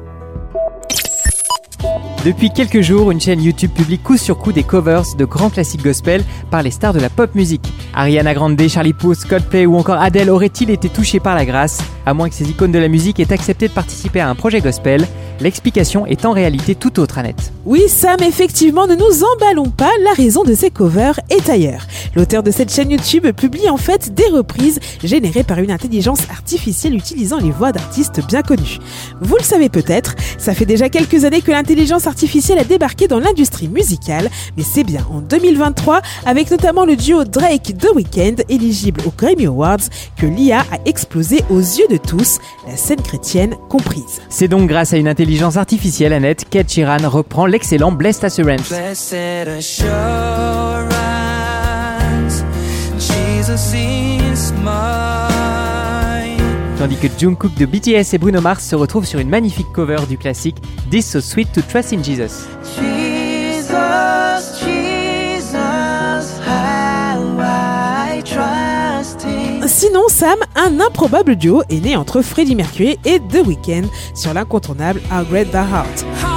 Depuis 2.24 2.48
quelques 2.50 2.80
jours, 2.80 3.10
une 3.10 3.20
chaîne 3.20 3.42
YouTube 3.42 3.72
publie 3.74 3.98
coup 3.98 4.16
sur 4.16 4.38
coup 4.38 4.50
des 4.50 4.62
covers 4.62 5.14
de 5.18 5.26
grands 5.26 5.50
classiques 5.50 5.84
gospel 5.84 6.24
par 6.50 6.62
les 6.62 6.70
stars 6.70 6.94
de 6.94 6.98
la 6.98 7.10
pop 7.10 7.34
musique. 7.34 7.70
Ariana 7.92 8.32
Grande, 8.32 8.58
Charlie 8.66 8.94
Puth, 8.94 9.26
Coldplay 9.28 9.66
ou 9.66 9.76
encore 9.76 10.00
Adele 10.00 10.30
auraient-ils 10.30 10.70
été 10.70 10.88
touchés 10.88 11.20
par 11.20 11.34
la 11.34 11.44
grâce? 11.44 11.80
À 12.06 12.14
moins 12.14 12.30
que 12.30 12.34
ces 12.34 12.48
icônes 12.48 12.72
de 12.72 12.78
la 12.78 12.88
musique 12.88 13.20
aient 13.20 13.32
accepté 13.32 13.68
de 13.68 13.74
participer 13.74 14.20
à 14.20 14.30
un 14.30 14.34
projet 14.34 14.62
gospel, 14.62 15.06
l'explication 15.40 16.06
est 16.06 16.24
en 16.24 16.32
réalité 16.32 16.74
tout 16.74 16.98
autre, 16.98 17.18
Annette. 17.18 17.52
Oui, 17.66 17.82
Sam, 17.88 18.16
effectivement, 18.22 18.86
ne 18.86 18.94
nous 18.94 19.24
emballons 19.24 19.70
pas, 19.70 19.90
la 20.02 20.12
raison 20.12 20.44
de 20.44 20.54
ces 20.54 20.70
covers 20.70 21.20
est 21.28 21.50
ailleurs. 21.50 21.86
L'auteur 22.14 22.42
de 22.42 22.50
cette 22.50 22.72
chaîne 22.72 22.90
YouTube 22.90 23.26
publie 23.32 23.68
en 23.68 23.76
fait 23.76 24.14
des 24.14 24.28
reprises 24.28 24.80
générées 25.02 25.44
par 25.44 25.58
une 25.58 25.70
intelligence 25.70 26.22
artificielle 26.30 26.94
utilisant 26.94 27.38
les 27.38 27.50
voix 27.50 27.72
d'artistes 27.72 28.26
bien 28.26 28.42
connus. 28.42 28.78
Vous 29.20 29.36
le 29.36 29.42
savez 29.42 29.68
peut-être, 29.68 30.14
ça 30.38 30.54
fait 30.54 30.66
déjà 30.66 30.88
quelques 30.88 31.24
années 31.24 31.42
que 31.42 31.50
l'intelligence 31.50 32.06
artificielle 32.06 32.13
a 32.58 32.64
débarqué 32.64 33.08
dans 33.08 33.18
l'industrie 33.18 33.68
musicale, 33.68 34.28
mais 34.56 34.62
c'est 34.62 34.84
bien 34.84 35.06
en 35.12 35.20
2023, 35.20 36.00
avec 36.26 36.50
notamment 36.50 36.84
le 36.84 36.96
duo 36.96 37.24
Drake 37.24 37.74
The 37.78 37.88
Weeknd, 37.94 38.36
éligible 38.48 39.00
aux 39.06 39.12
Grammy 39.16 39.46
Awards, 39.46 39.88
que 40.16 40.26
l'IA 40.26 40.60
a 40.60 40.78
explosé 40.86 41.44
aux 41.50 41.60
yeux 41.60 41.88
de 41.90 41.96
tous, 41.96 42.38
la 42.66 42.76
scène 42.76 43.02
chrétienne 43.02 43.54
comprise. 43.68 44.20
C'est 44.28 44.48
donc 44.48 44.68
grâce 44.68 44.92
à 44.92 44.96
une 44.96 45.08
intelligence 45.08 45.56
artificielle, 45.56 46.12
Annette, 46.12 46.44
qu'Ed 46.48 46.70
Sheeran 46.70 47.08
reprend 47.08 47.46
l'excellent 47.46 47.92
Blessed 47.92 48.24
Assurance. 48.24 48.68
Blessed 48.68 49.48
assurance, 49.48 49.94
Jesus 52.98 53.74
is 53.74 54.52
mine. 54.64 55.43
Tandis 56.84 56.96
que 56.96 57.08
Jungkook 57.18 57.54
de 57.54 57.64
BTS 57.64 58.12
et 58.12 58.18
Bruno 58.18 58.42
Mars 58.42 58.62
se 58.62 58.76
retrouvent 58.76 59.06
sur 59.06 59.18
une 59.18 59.30
magnifique 59.30 59.72
cover 59.72 60.00
du 60.06 60.18
classique 60.18 60.56
This 60.90 61.10
So 61.10 61.22
Sweet 61.22 61.50
to 61.54 61.62
Trust 61.62 61.94
in 61.94 62.04
Jesus. 62.04 62.46
Jesus, 62.76 63.72
Jesus, 64.60 65.54
how 66.46 67.40
I 67.40 68.22
trust 68.22 69.24
Him. 69.24 69.66
Sinon, 69.66 70.08
Sam, 70.08 70.36
un 70.56 70.78
improbable 70.78 71.36
duo 71.36 71.62
est 71.70 71.80
né 71.80 71.96
entre 71.96 72.20
Freddie 72.20 72.54
Mercury 72.54 72.98
et 73.06 73.18
The 73.18 73.46
Weeknd 73.46 73.88
sur 74.12 74.34
l'incontournable 74.34 75.00
How 75.10 75.24
Great 75.24 75.52
Thou 75.52 75.60
Art. 75.60 76.33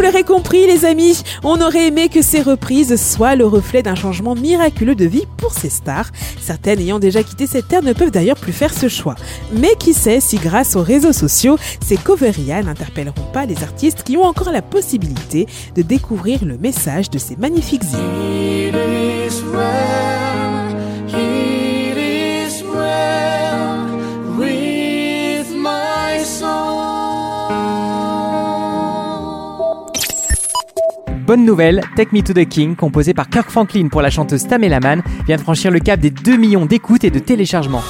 Vous 0.00 0.06
l'aurez 0.06 0.24
compris, 0.24 0.66
les 0.66 0.86
amis, 0.86 1.22
on 1.44 1.60
aurait 1.60 1.88
aimé 1.88 2.08
que 2.08 2.22
ces 2.22 2.40
reprises 2.40 2.96
soient 2.96 3.36
le 3.36 3.44
reflet 3.44 3.82
d'un 3.82 3.94
changement 3.94 4.34
miraculeux 4.34 4.94
de 4.94 5.04
vie 5.04 5.26
pour 5.36 5.52
ces 5.52 5.68
stars. 5.68 6.06
Certaines 6.40 6.80
ayant 6.80 6.98
déjà 6.98 7.22
quitté 7.22 7.46
cette 7.46 7.68
terre 7.68 7.82
ne 7.82 7.92
peuvent 7.92 8.10
d'ailleurs 8.10 8.38
plus 8.38 8.54
faire 8.54 8.72
ce 8.72 8.88
choix. 8.88 9.14
Mais 9.52 9.74
qui 9.78 9.92
sait 9.92 10.20
si 10.20 10.38
grâce 10.38 10.74
aux 10.74 10.82
réseaux 10.82 11.12
sociaux, 11.12 11.58
ces 11.84 11.98
coverias 11.98 12.62
n'interpelleront 12.62 13.30
pas 13.34 13.44
les 13.44 13.62
artistes 13.62 14.02
qui 14.02 14.16
ont 14.16 14.24
encore 14.24 14.52
la 14.52 14.62
possibilité 14.62 15.46
de 15.74 15.82
découvrir 15.82 16.46
le 16.46 16.56
message 16.56 17.10
de 17.10 17.18
ces 17.18 17.36
magnifiques 17.36 17.82
hymnes. 17.92 18.72
Bonne 31.30 31.44
nouvelle, 31.44 31.80
Take 31.94 32.10
Me 32.12 32.24
to 32.24 32.32
the 32.32 32.44
King, 32.44 32.74
composé 32.74 33.14
par 33.14 33.30
Kirk 33.30 33.50
Franklin 33.50 33.86
pour 33.86 34.02
la 34.02 34.10
chanteuse 34.10 34.48
Tamela 34.48 34.80
Mann, 34.80 35.00
vient 35.28 35.36
de 35.36 35.40
franchir 35.40 35.70
le 35.70 35.78
cap 35.78 36.00
des 36.00 36.10
2 36.10 36.36
millions 36.36 36.66
d'écoutes 36.66 37.04
et 37.04 37.10
de 37.10 37.20
téléchargements. 37.20 37.84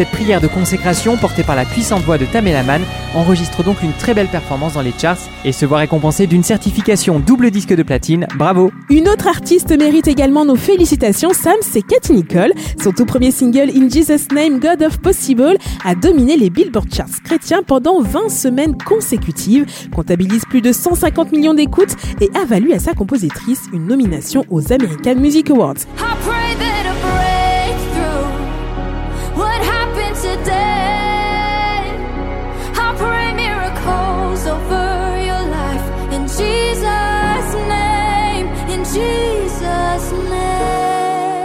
Cette 0.00 0.12
prière 0.12 0.40
de 0.40 0.46
consécration, 0.46 1.18
portée 1.18 1.42
par 1.42 1.54
la 1.54 1.66
puissante 1.66 2.02
voix 2.04 2.16
de 2.16 2.24
Tamela 2.24 2.62
Mann, 2.62 2.80
enregistre 3.14 3.62
donc 3.62 3.82
une 3.82 3.92
très 3.92 4.14
belle 4.14 4.28
performance 4.28 4.72
dans 4.72 4.80
les 4.80 4.94
charts 4.98 5.18
et 5.44 5.52
se 5.52 5.66
voit 5.66 5.76
récompensée 5.76 6.26
d'une 6.26 6.42
certification 6.42 7.20
double 7.20 7.50
disque 7.50 7.74
de 7.74 7.82
platine. 7.82 8.26
Bravo 8.34 8.70
Une 8.88 9.10
autre 9.10 9.28
artiste 9.28 9.76
mérite 9.78 10.08
également 10.08 10.46
nos 10.46 10.56
félicitations, 10.56 11.34
Sam, 11.34 11.56
c'est 11.60 11.82
Katy 11.82 12.14
Nicole. 12.14 12.54
Son 12.82 12.92
tout 12.92 13.04
premier 13.04 13.30
single 13.30 13.68
In 13.76 13.90
Jesus 13.90 14.34
Name, 14.34 14.58
God 14.58 14.82
of 14.82 15.00
Possible 15.00 15.58
a 15.84 15.94
dominé 15.94 16.38
les 16.38 16.48
Billboard 16.48 16.88
Charts 16.90 17.20
chrétiens 17.22 17.62
pendant 17.62 18.00
20 18.00 18.30
semaines 18.30 18.78
consécutives, 18.78 19.66
comptabilise 19.94 20.44
plus 20.48 20.62
de 20.62 20.72
150 20.72 21.30
millions 21.30 21.52
d'écoutes 21.52 21.94
et 22.22 22.30
a 22.34 22.46
valu 22.46 22.72
à 22.72 22.78
sa 22.78 22.94
compositrice 22.94 23.64
une 23.74 23.86
nomination 23.86 24.46
aux 24.48 24.72
American 24.72 25.16
Music 25.16 25.50
Awards. 25.50 25.74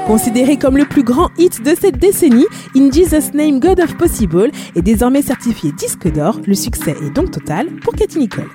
Considéré 0.06 0.58
comme 0.58 0.78
le 0.78 0.86
plus 0.86 1.02
grand 1.02 1.32
hit 1.40 1.64
de 1.64 1.76
cette 1.80 1.98
décennie, 1.98 2.46
In 2.76 2.92
Jesus 2.92 3.32
Name, 3.34 3.60
God 3.60 3.80
of 3.80 3.98
Possible 3.98 4.52
est 4.76 4.84
désormais 4.84 5.24
certifié 5.24 5.72
disque 5.72 6.12
d'or. 6.12 6.40
Le 6.46 6.54
succès 6.54 6.96
est 7.04 7.10
donc 7.10 7.32
total 7.32 7.68
pour 7.82 7.96
Katy 7.96 8.20
Nicole. 8.20 8.50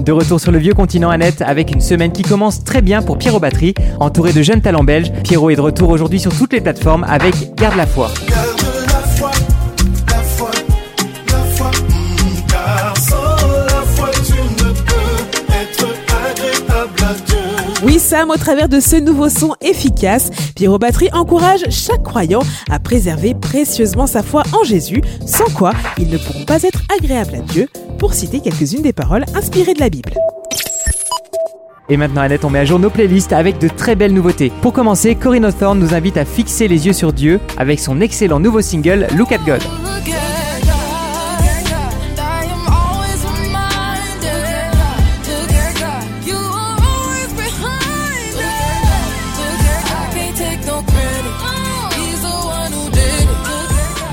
De 0.00 0.12
retour 0.12 0.40
sur 0.40 0.50
le 0.50 0.58
vieux 0.58 0.74
continent 0.74 1.10
Annette 1.10 1.42
avec 1.42 1.70
une 1.70 1.80
semaine 1.80 2.10
qui 2.10 2.22
commence 2.22 2.64
très 2.64 2.82
bien 2.82 3.02
pour 3.02 3.18
Pierrot 3.18 3.38
Batterie, 3.38 3.74
entouré 4.00 4.32
de 4.32 4.42
jeunes 4.42 4.62
talents 4.62 4.84
belges. 4.84 5.12
Pierrot 5.22 5.50
est 5.50 5.56
de 5.56 5.60
retour 5.60 5.90
aujourd'hui 5.90 6.18
sur 6.18 6.36
toutes 6.36 6.52
les 6.52 6.60
plateformes 6.60 7.04
avec 7.08 7.54
Garde 7.54 7.76
la 7.76 7.86
foi. 7.86 8.10
Oui, 17.88 17.98
Sam, 17.98 18.28
au 18.28 18.36
travers 18.36 18.68
de 18.68 18.80
ce 18.80 18.96
nouveau 18.96 19.30
son 19.30 19.54
efficace, 19.62 20.28
Pierrot 20.54 20.78
Batterie 20.78 21.08
encourage 21.14 21.64
chaque 21.70 22.02
croyant 22.02 22.42
à 22.70 22.78
préserver 22.78 23.32
précieusement 23.32 24.06
sa 24.06 24.22
foi 24.22 24.42
en 24.52 24.62
Jésus, 24.62 25.00
sans 25.24 25.46
quoi 25.54 25.72
ils 25.96 26.10
ne 26.10 26.18
pourront 26.18 26.44
pas 26.44 26.62
être 26.64 26.82
agréables 26.94 27.36
à 27.36 27.38
Dieu, 27.38 27.66
pour 27.98 28.12
citer 28.12 28.40
quelques-unes 28.40 28.82
des 28.82 28.92
paroles 28.92 29.24
inspirées 29.34 29.72
de 29.72 29.80
la 29.80 29.88
Bible. 29.88 30.12
Et 31.88 31.96
maintenant 31.96 32.20
Annette, 32.20 32.44
on 32.44 32.50
met 32.50 32.58
à 32.58 32.66
jour 32.66 32.78
nos 32.78 32.90
playlists 32.90 33.32
avec 33.32 33.58
de 33.58 33.68
très 33.68 33.94
belles 33.94 34.12
nouveautés. 34.12 34.52
Pour 34.60 34.74
commencer, 34.74 35.14
Corinne 35.14 35.46
Hawthorne 35.46 35.78
nous 35.78 35.94
invite 35.94 36.18
à 36.18 36.26
fixer 36.26 36.68
les 36.68 36.86
yeux 36.86 36.92
sur 36.92 37.14
Dieu 37.14 37.40
avec 37.56 37.80
son 37.80 38.02
excellent 38.02 38.38
nouveau 38.38 38.60
single 38.60 39.06
Look 39.16 39.32
at 39.32 39.38
God. 39.38 39.62
Look 39.62 40.08
at 40.08 40.10
God, 40.10 40.27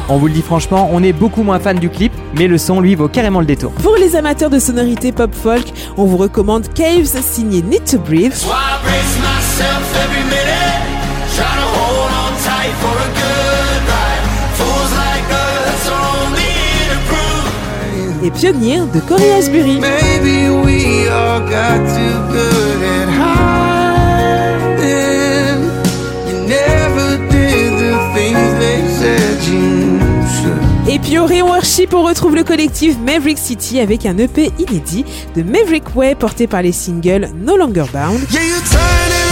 On 0.07 0.17
vous 0.17 0.27
le 0.27 0.33
dit 0.33 0.43
franchement, 0.43 0.89
on 0.93 1.01
est 1.01 1.13
beaucoup 1.13 1.41
moins 1.41 1.59
fan 1.59 1.79
du 1.79 1.89
clip, 1.89 2.13
mais 2.37 2.47
le 2.47 2.59
son 2.59 2.79
lui 2.79 2.93
vaut 2.93 3.07
carrément 3.07 3.39
le 3.39 3.47
détour. 3.47 3.71
Pour 3.71 3.95
les 3.95 4.15
amateurs 4.15 4.51
de 4.51 4.59
sonorités 4.59 5.11
pop-folk, 5.11 5.65
on 5.97 6.05
vous 6.05 6.17
recommande 6.17 6.67
Caves 6.73 7.19
signé 7.23 7.63
Need 7.63 7.85
to 7.85 7.97
Breathe. 7.97 8.33
So 8.33 8.49
I 8.49 8.77
brace 8.83 9.17
myself 9.19 9.95
every 10.03 10.25
Chip, 31.65 31.93
on 31.93 32.03
retrouve 32.03 32.35
le 32.35 32.43
collectif 32.43 32.95
Maverick 32.99 33.37
City 33.37 33.79
avec 33.79 34.05
un 34.05 34.17
EP 34.17 34.51
inédit 34.59 35.03
de 35.35 35.41
Maverick 35.41 35.95
Way 35.95 36.15
porté 36.15 36.45
par 36.45 36.61
les 36.61 36.71
singles 36.71 37.29
No 37.35 37.57
Longer 37.57 37.85
Bound. 37.91 38.19
Yeah, 38.31 38.43
you 38.43 38.55
turn 38.69 39.09
it 39.09 39.25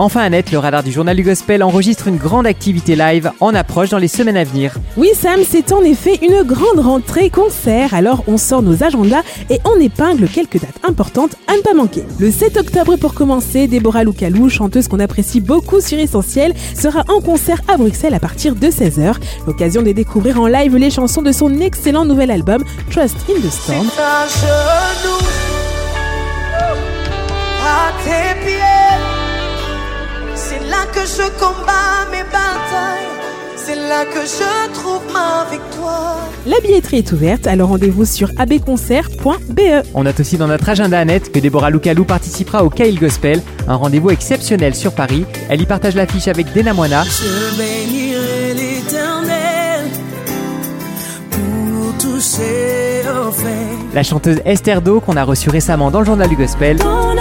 Enfin 0.00 0.20
Annette, 0.20 0.52
le 0.52 0.58
radar 0.58 0.84
du 0.84 0.92
journal 0.92 1.16
du 1.16 1.24
gospel 1.24 1.60
enregistre 1.60 2.06
une 2.06 2.18
grande 2.18 2.46
activité 2.46 2.94
live 2.94 3.32
en 3.40 3.52
approche 3.52 3.88
dans 3.88 3.98
les 3.98 4.06
semaines 4.06 4.36
à 4.36 4.44
venir. 4.44 4.74
Oui 4.96 5.10
Sam, 5.12 5.40
c'est 5.44 5.72
en 5.72 5.82
effet 5.82 6.20
une 6.22 6.44
grande 6.44 6.78
rentrée 6.78 7.30
concert, 7.30 7.94
alors 7.94 8.22
on 8.28 8.36
sort 8.36 8.62
nos 8.62 8.84
agendas 8.84 9.22
et 9.50 9.58
on 9.64 9.74
épingle 9.80 10.28
quelques 10.28 10.60
dates 10.60 10.78
importantes 10.84 11.34
à 11.48 11.56
ne 11.56 11.62
pas 11.62 11.74
manquer. 11.74 12.04
Le 12.20 12.30
7 12.30 12.58
octobre 12.58 12.94
pour 12.94 13.12
commencer, 13.12 13.66
Déborah 13.66 14.04
Loukalou, 14.04 14.48
chanteuse 14.48 14.86
qu'on 14.86 15.00
apprécie 15.00 15.40
beaucoup 15.40 15.80
sur 15.80 15.98
Essentiel, 15.98 16.54
sera 16.76 17.02
en 17.08 17.20
concert 17.20 17.60
à 17.66 17.76
Bruxelles 17.76 18.14
à 18.14 18.20
partir 18.20 18.54
de 18.54 18.68
16h. 18.68 19.16
L'occasion 19.48 19.82
de 19.82 19.90
découvrir 19.90 20.40
en 20.40 20.46
live 20.46 20.76
les 20.76 20.90
chansons 20.90 21.22
de 21.22 21.32
son 21.32 21.58
excellent 21.58 22.04
nouvel 22.04 22.30
album 22.30 22.62
Trust 22.92 23.16
in 23.28 23.40
the 23.40 23.50
Storm. 23.50 23.88
à 23.98 24.28
genoux, 24.28 25.26
à 27.66 27.90
tes 28.04 28.46
pieds. 28.46 28.77
C'est 30.68 30.74
là 30.74 30.84
que 30.92 31.00
je 31.00 31.30
combats 31.38 32.10
mes 32.10 32.24
batailles. 32.24 33.08
C'est 33.56 33.74
là 33.74 34.04
que 34.04 34.20
je 34.20 34.72
trouve 34.74 35.00
ma 35.12 35.46
victoire. 35.50 36.18
La 36.46 36.60
billetterie 36.60 36.98
est 36.98 37.12
ouverte, 37.12 37.46
alors 37.46 37.70
rendez-vous 37.70 38.04
sur 38.04 38.30
abconcert.be. 38.36 39.60
On 39.94 40.04
note 40.04 40.20
aussi 40.20 40.36
dans 40.36 40.46
notre 40.46 40.68
agenda 40.68 40.98
Annette 40.98 41.32
que 41.32 41.38
Déborah 41.38 41.70
Loukalou 41.70 42.04
participera 42.04 42.64
au 42.64 42.70
Kail 42.70 42.96
Gospel, 42.96 43.40
un 43.66 43.76
rendez-vous 43.76 44.10
exceptionnel 44.10 44.74
sur 44.74 44.92
Paris. 44.92 45.24
Elle 45.48 45.62
y 45.62 45.66
partage 45.66 45.94
l'affiche 45.94 46.28
avec 46.28 46.52
Dena 46.52 46.74
Moana. 46.74 47.02
Je 47.04 47.56
bénirai 47.56 48.54
l'éternel 48.54 49.88
pour 51.30 51.98
tous 51.98 52.20
ses 52.20 53.08
offres. 53.08 53.40
La 53.94 54.02
chanteuse 54.02 54.40
Esther 54.44 54.82
Do 54.82 55.00
qu'on 55.00 55.16
a 55.16 55.24
reçue 55.24 55.48
récemment 55.48 55.90
dans 55.90 56.00
le 56.00 56.06
journal 56.06 56.28
du 56.28 56.36
gospel. 56.36 56.76
Ton 56.76 57.16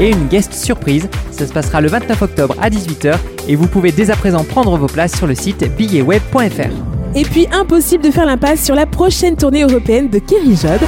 Et 0.00 0.10
une 0.10 0.28
guest 0.28 0.54
surprise, 0.54 1.08
ça 1.30 1.46
se 1.46 1.52
passera 1.52 1.82
le 1.82 1.88
29 1.88 2.22
octobre 2.22 2.56
à 2.60 2.70
18h 2.70 3.16
et 3.48 3.54
vous 3.54 3.66
pouvez 3.66 3.92
dès 3.92 4.10
à 4.10 4.16
présent 4.16 4.44
prendre 4.44 4.76
vos 4.78 4.86
places 4.86 5.14
sur 5.14 5.26
le 5.26 5.34
site 5.34 5.64
billetweb.fr. 5.76 7.14
Et 7.14 7.22
puis 7.22 7.46
impossible 7.52 8.04
de 8.04 8.10
faire 8.10 8.24
l'impasse 8.24 8.64
sur 8.64 8.74
la 8.74 8.86
prochaine 8.86 9.36
tournée 9.36 9.62
européenne 9.62 10.08
de 10.08 10.18
Kerry 10.18 10.56
Job. 10.56 10.80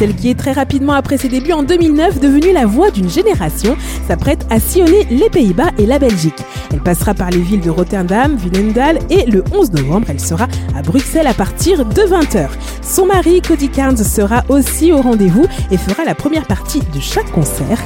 Celle 0.00 0.16
qui 0.16 0.30
est 0.30 0.34
très 0.34 0.52
rapidement 0.52 0.94
après 0.94 1.18
ses 1.18 1.28
débuts 1.28 1.52
en 1.52 1.62
2009 1.62 2.20
devenue 2.20 2.54
la 2.54 2.64
voix 2.64 2.90
d'une 2.90 3.10
génération, 3.10 3.76
s'apprête 4.08 4.46
à 4.48 4.58
sillonner 4.58 5.04
les 5.10 5.28
Pays-Bas 5.28 5.72
et 5.76 5.84
la 5.84 5.98
Belgique. 5.98 6.42
Elle 6.72 6.80
passera 6.80 7.12
par 7.12 7.28
les 7.28 7.40
villes 7.40 7.60
de 7.60 7.68
Rotterdam, 7.68 8.34
Veenendaal 8.34 8.98
et 9.10 9.26
le 9.26 9.44
11 9.52 9.72
novembre, 9.72 10.06
elle 10.08 10.18
sera 10.18 10.48
à 10.74 10.80
Bruxelles 10.80 11.26
à 11.26 11.34
partir 11.34 11.84
de 11.84 12.00
20h. 12.00 12.48
Son 12.80 13.04
mari, 13.04 13.42
Cody 13.42 13.68
Carnes, 13.68 13.98
sera 13.98 14.42
aussi 14.48 14.90
au 14.90 15.02
rendez-vous 15.02 15.44
et 15.70 15.76
fera 15.76 16.06
la 16.06 16.14
première 16.14 16.46
partie 16.46 16.80
de 16.80 16.98
chaque 16.98 17.30
concert. 17.32 17.78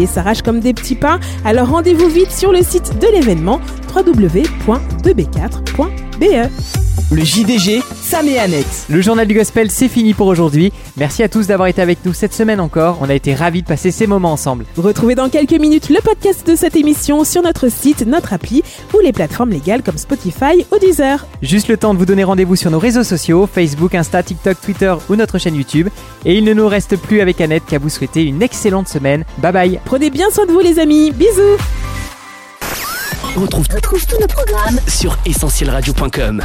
Billets 0.00 0.06
s'arrachent 0.06 0.42
comme 0.42 0.60
des 0.60 0.72
petits 0.72 0.94
pains, 0.94 1.18
alors 1.44 1.68
rendez-vous 1.68 2.08
vite 2.08 2.32
sur 2.32 2.52
le 2.52 2.62
site 2.62 2.98
de 3.00 3.08
l'événement 3.08 3.60
www.2b4.be. 3.94 6.89
Le 7.12 7.24
JDG, 7.24 7.82
Sam 8.00 8.28
et 8.28 8.38
Annette. 8.38 8.86
Le 8.88 9.00
journal 9.00 9.26
du 9.26 9.34
gospel, 9.34 9.68
c'est 9.68 9.88
fini 9.88 10.14
pour 10.14 10.28
aujourd'hui. 10.28 10.72
Merci 10.96 11.24
à 11.24 11.28
tous 11.28 11.48
d'avoir 11.48 11.66
été 11.66 11.82
avec 11.82 11.98
nous 12.04 12.12
cette 12.12 12.32
semaine 12.32 12.60
encore. 12.60 12.98
On 13.00 13.10
a 13.10 13.14
été 13.14 13.34
ravis 13.34 13.62
de 13.62 13.66
passer 13.66 13.90
ces 13.90 14.06
moments 14.06 14.30
ensemble. 14.32 14.64
Retrouvez 14.76 15.16
dans 15.16 15.28
quelques 15.28 15.58
minutes 15.58 15.88
le 15.88 16.00
podcast 16.00 16.46
de 16.46 16.54
cette 16.54 16.76
émission 16.76 17.24
sur 17.24 17.42
notre 17.42 17.68
site, 17.68 18.06
notre 18.06 18.32
appli 18.32 18.62
ou 18.94 19.00
les 19.00 19.12
plateformes 19.12 19.50
légales 19.50 19.82
comme 19.82 19.98
Spotify 19.98 20.64
ou 20.70 20.78
Deezer. 20.78 21.26
Juste 21.42 21.66
le 21.66 21.76
temps 21.76 21.94
de 21.94 21.98
vous 21.98 22.06
donner 22.06 22.22
rendez-vous 22.22 22.54
sur 22.54 22.70
nos 22.70 22.78
réseaux 22.78 23.02
sociaux, 23.02 23.48
Facebook, 23.52 23.96
Insta, 23.96 24.22
TikTok, 24.22 24.60
Twitter 24.60 24.94
ou 25.08 25.16
notre 25.16 25.38
chaîne 25.38 25.56
YouTube. 25.56 25.88
Et 26.24 26.38
il 26.38 26.44
ne 26.44 26.54
nous 26.54 26.68
reste 26.68 26.96
plus 26.96 27.20
avec 27.20 27.40
Annette 27.40 27.64
qu'à 27.66 27.78
vous 27.80 27.88
souhaiter 27.88 28.22
une 28.22 28.40
excellente 28.40 28.86
semaine. 28.86 29.24
Bye 29.38 29.52
bye 29.52 29.80
Prenez 29.84 30.10
bien 30.10 30.30
soin 30.30 30.46
de 30.46 30.52
vous 30.52 30.60
les 30.60 30.78
amis, 30.78 31.10
bisous 31.10 31.58
On 33.36 33.40
retrouve, 33.40 33.66
retrouve 33.74 34.06
tous 34.06 34.20
nos 34.20 34.28
programmes 34.28 34.78
sur 34.86 35.18
essentielradio.com. 35.26 36.40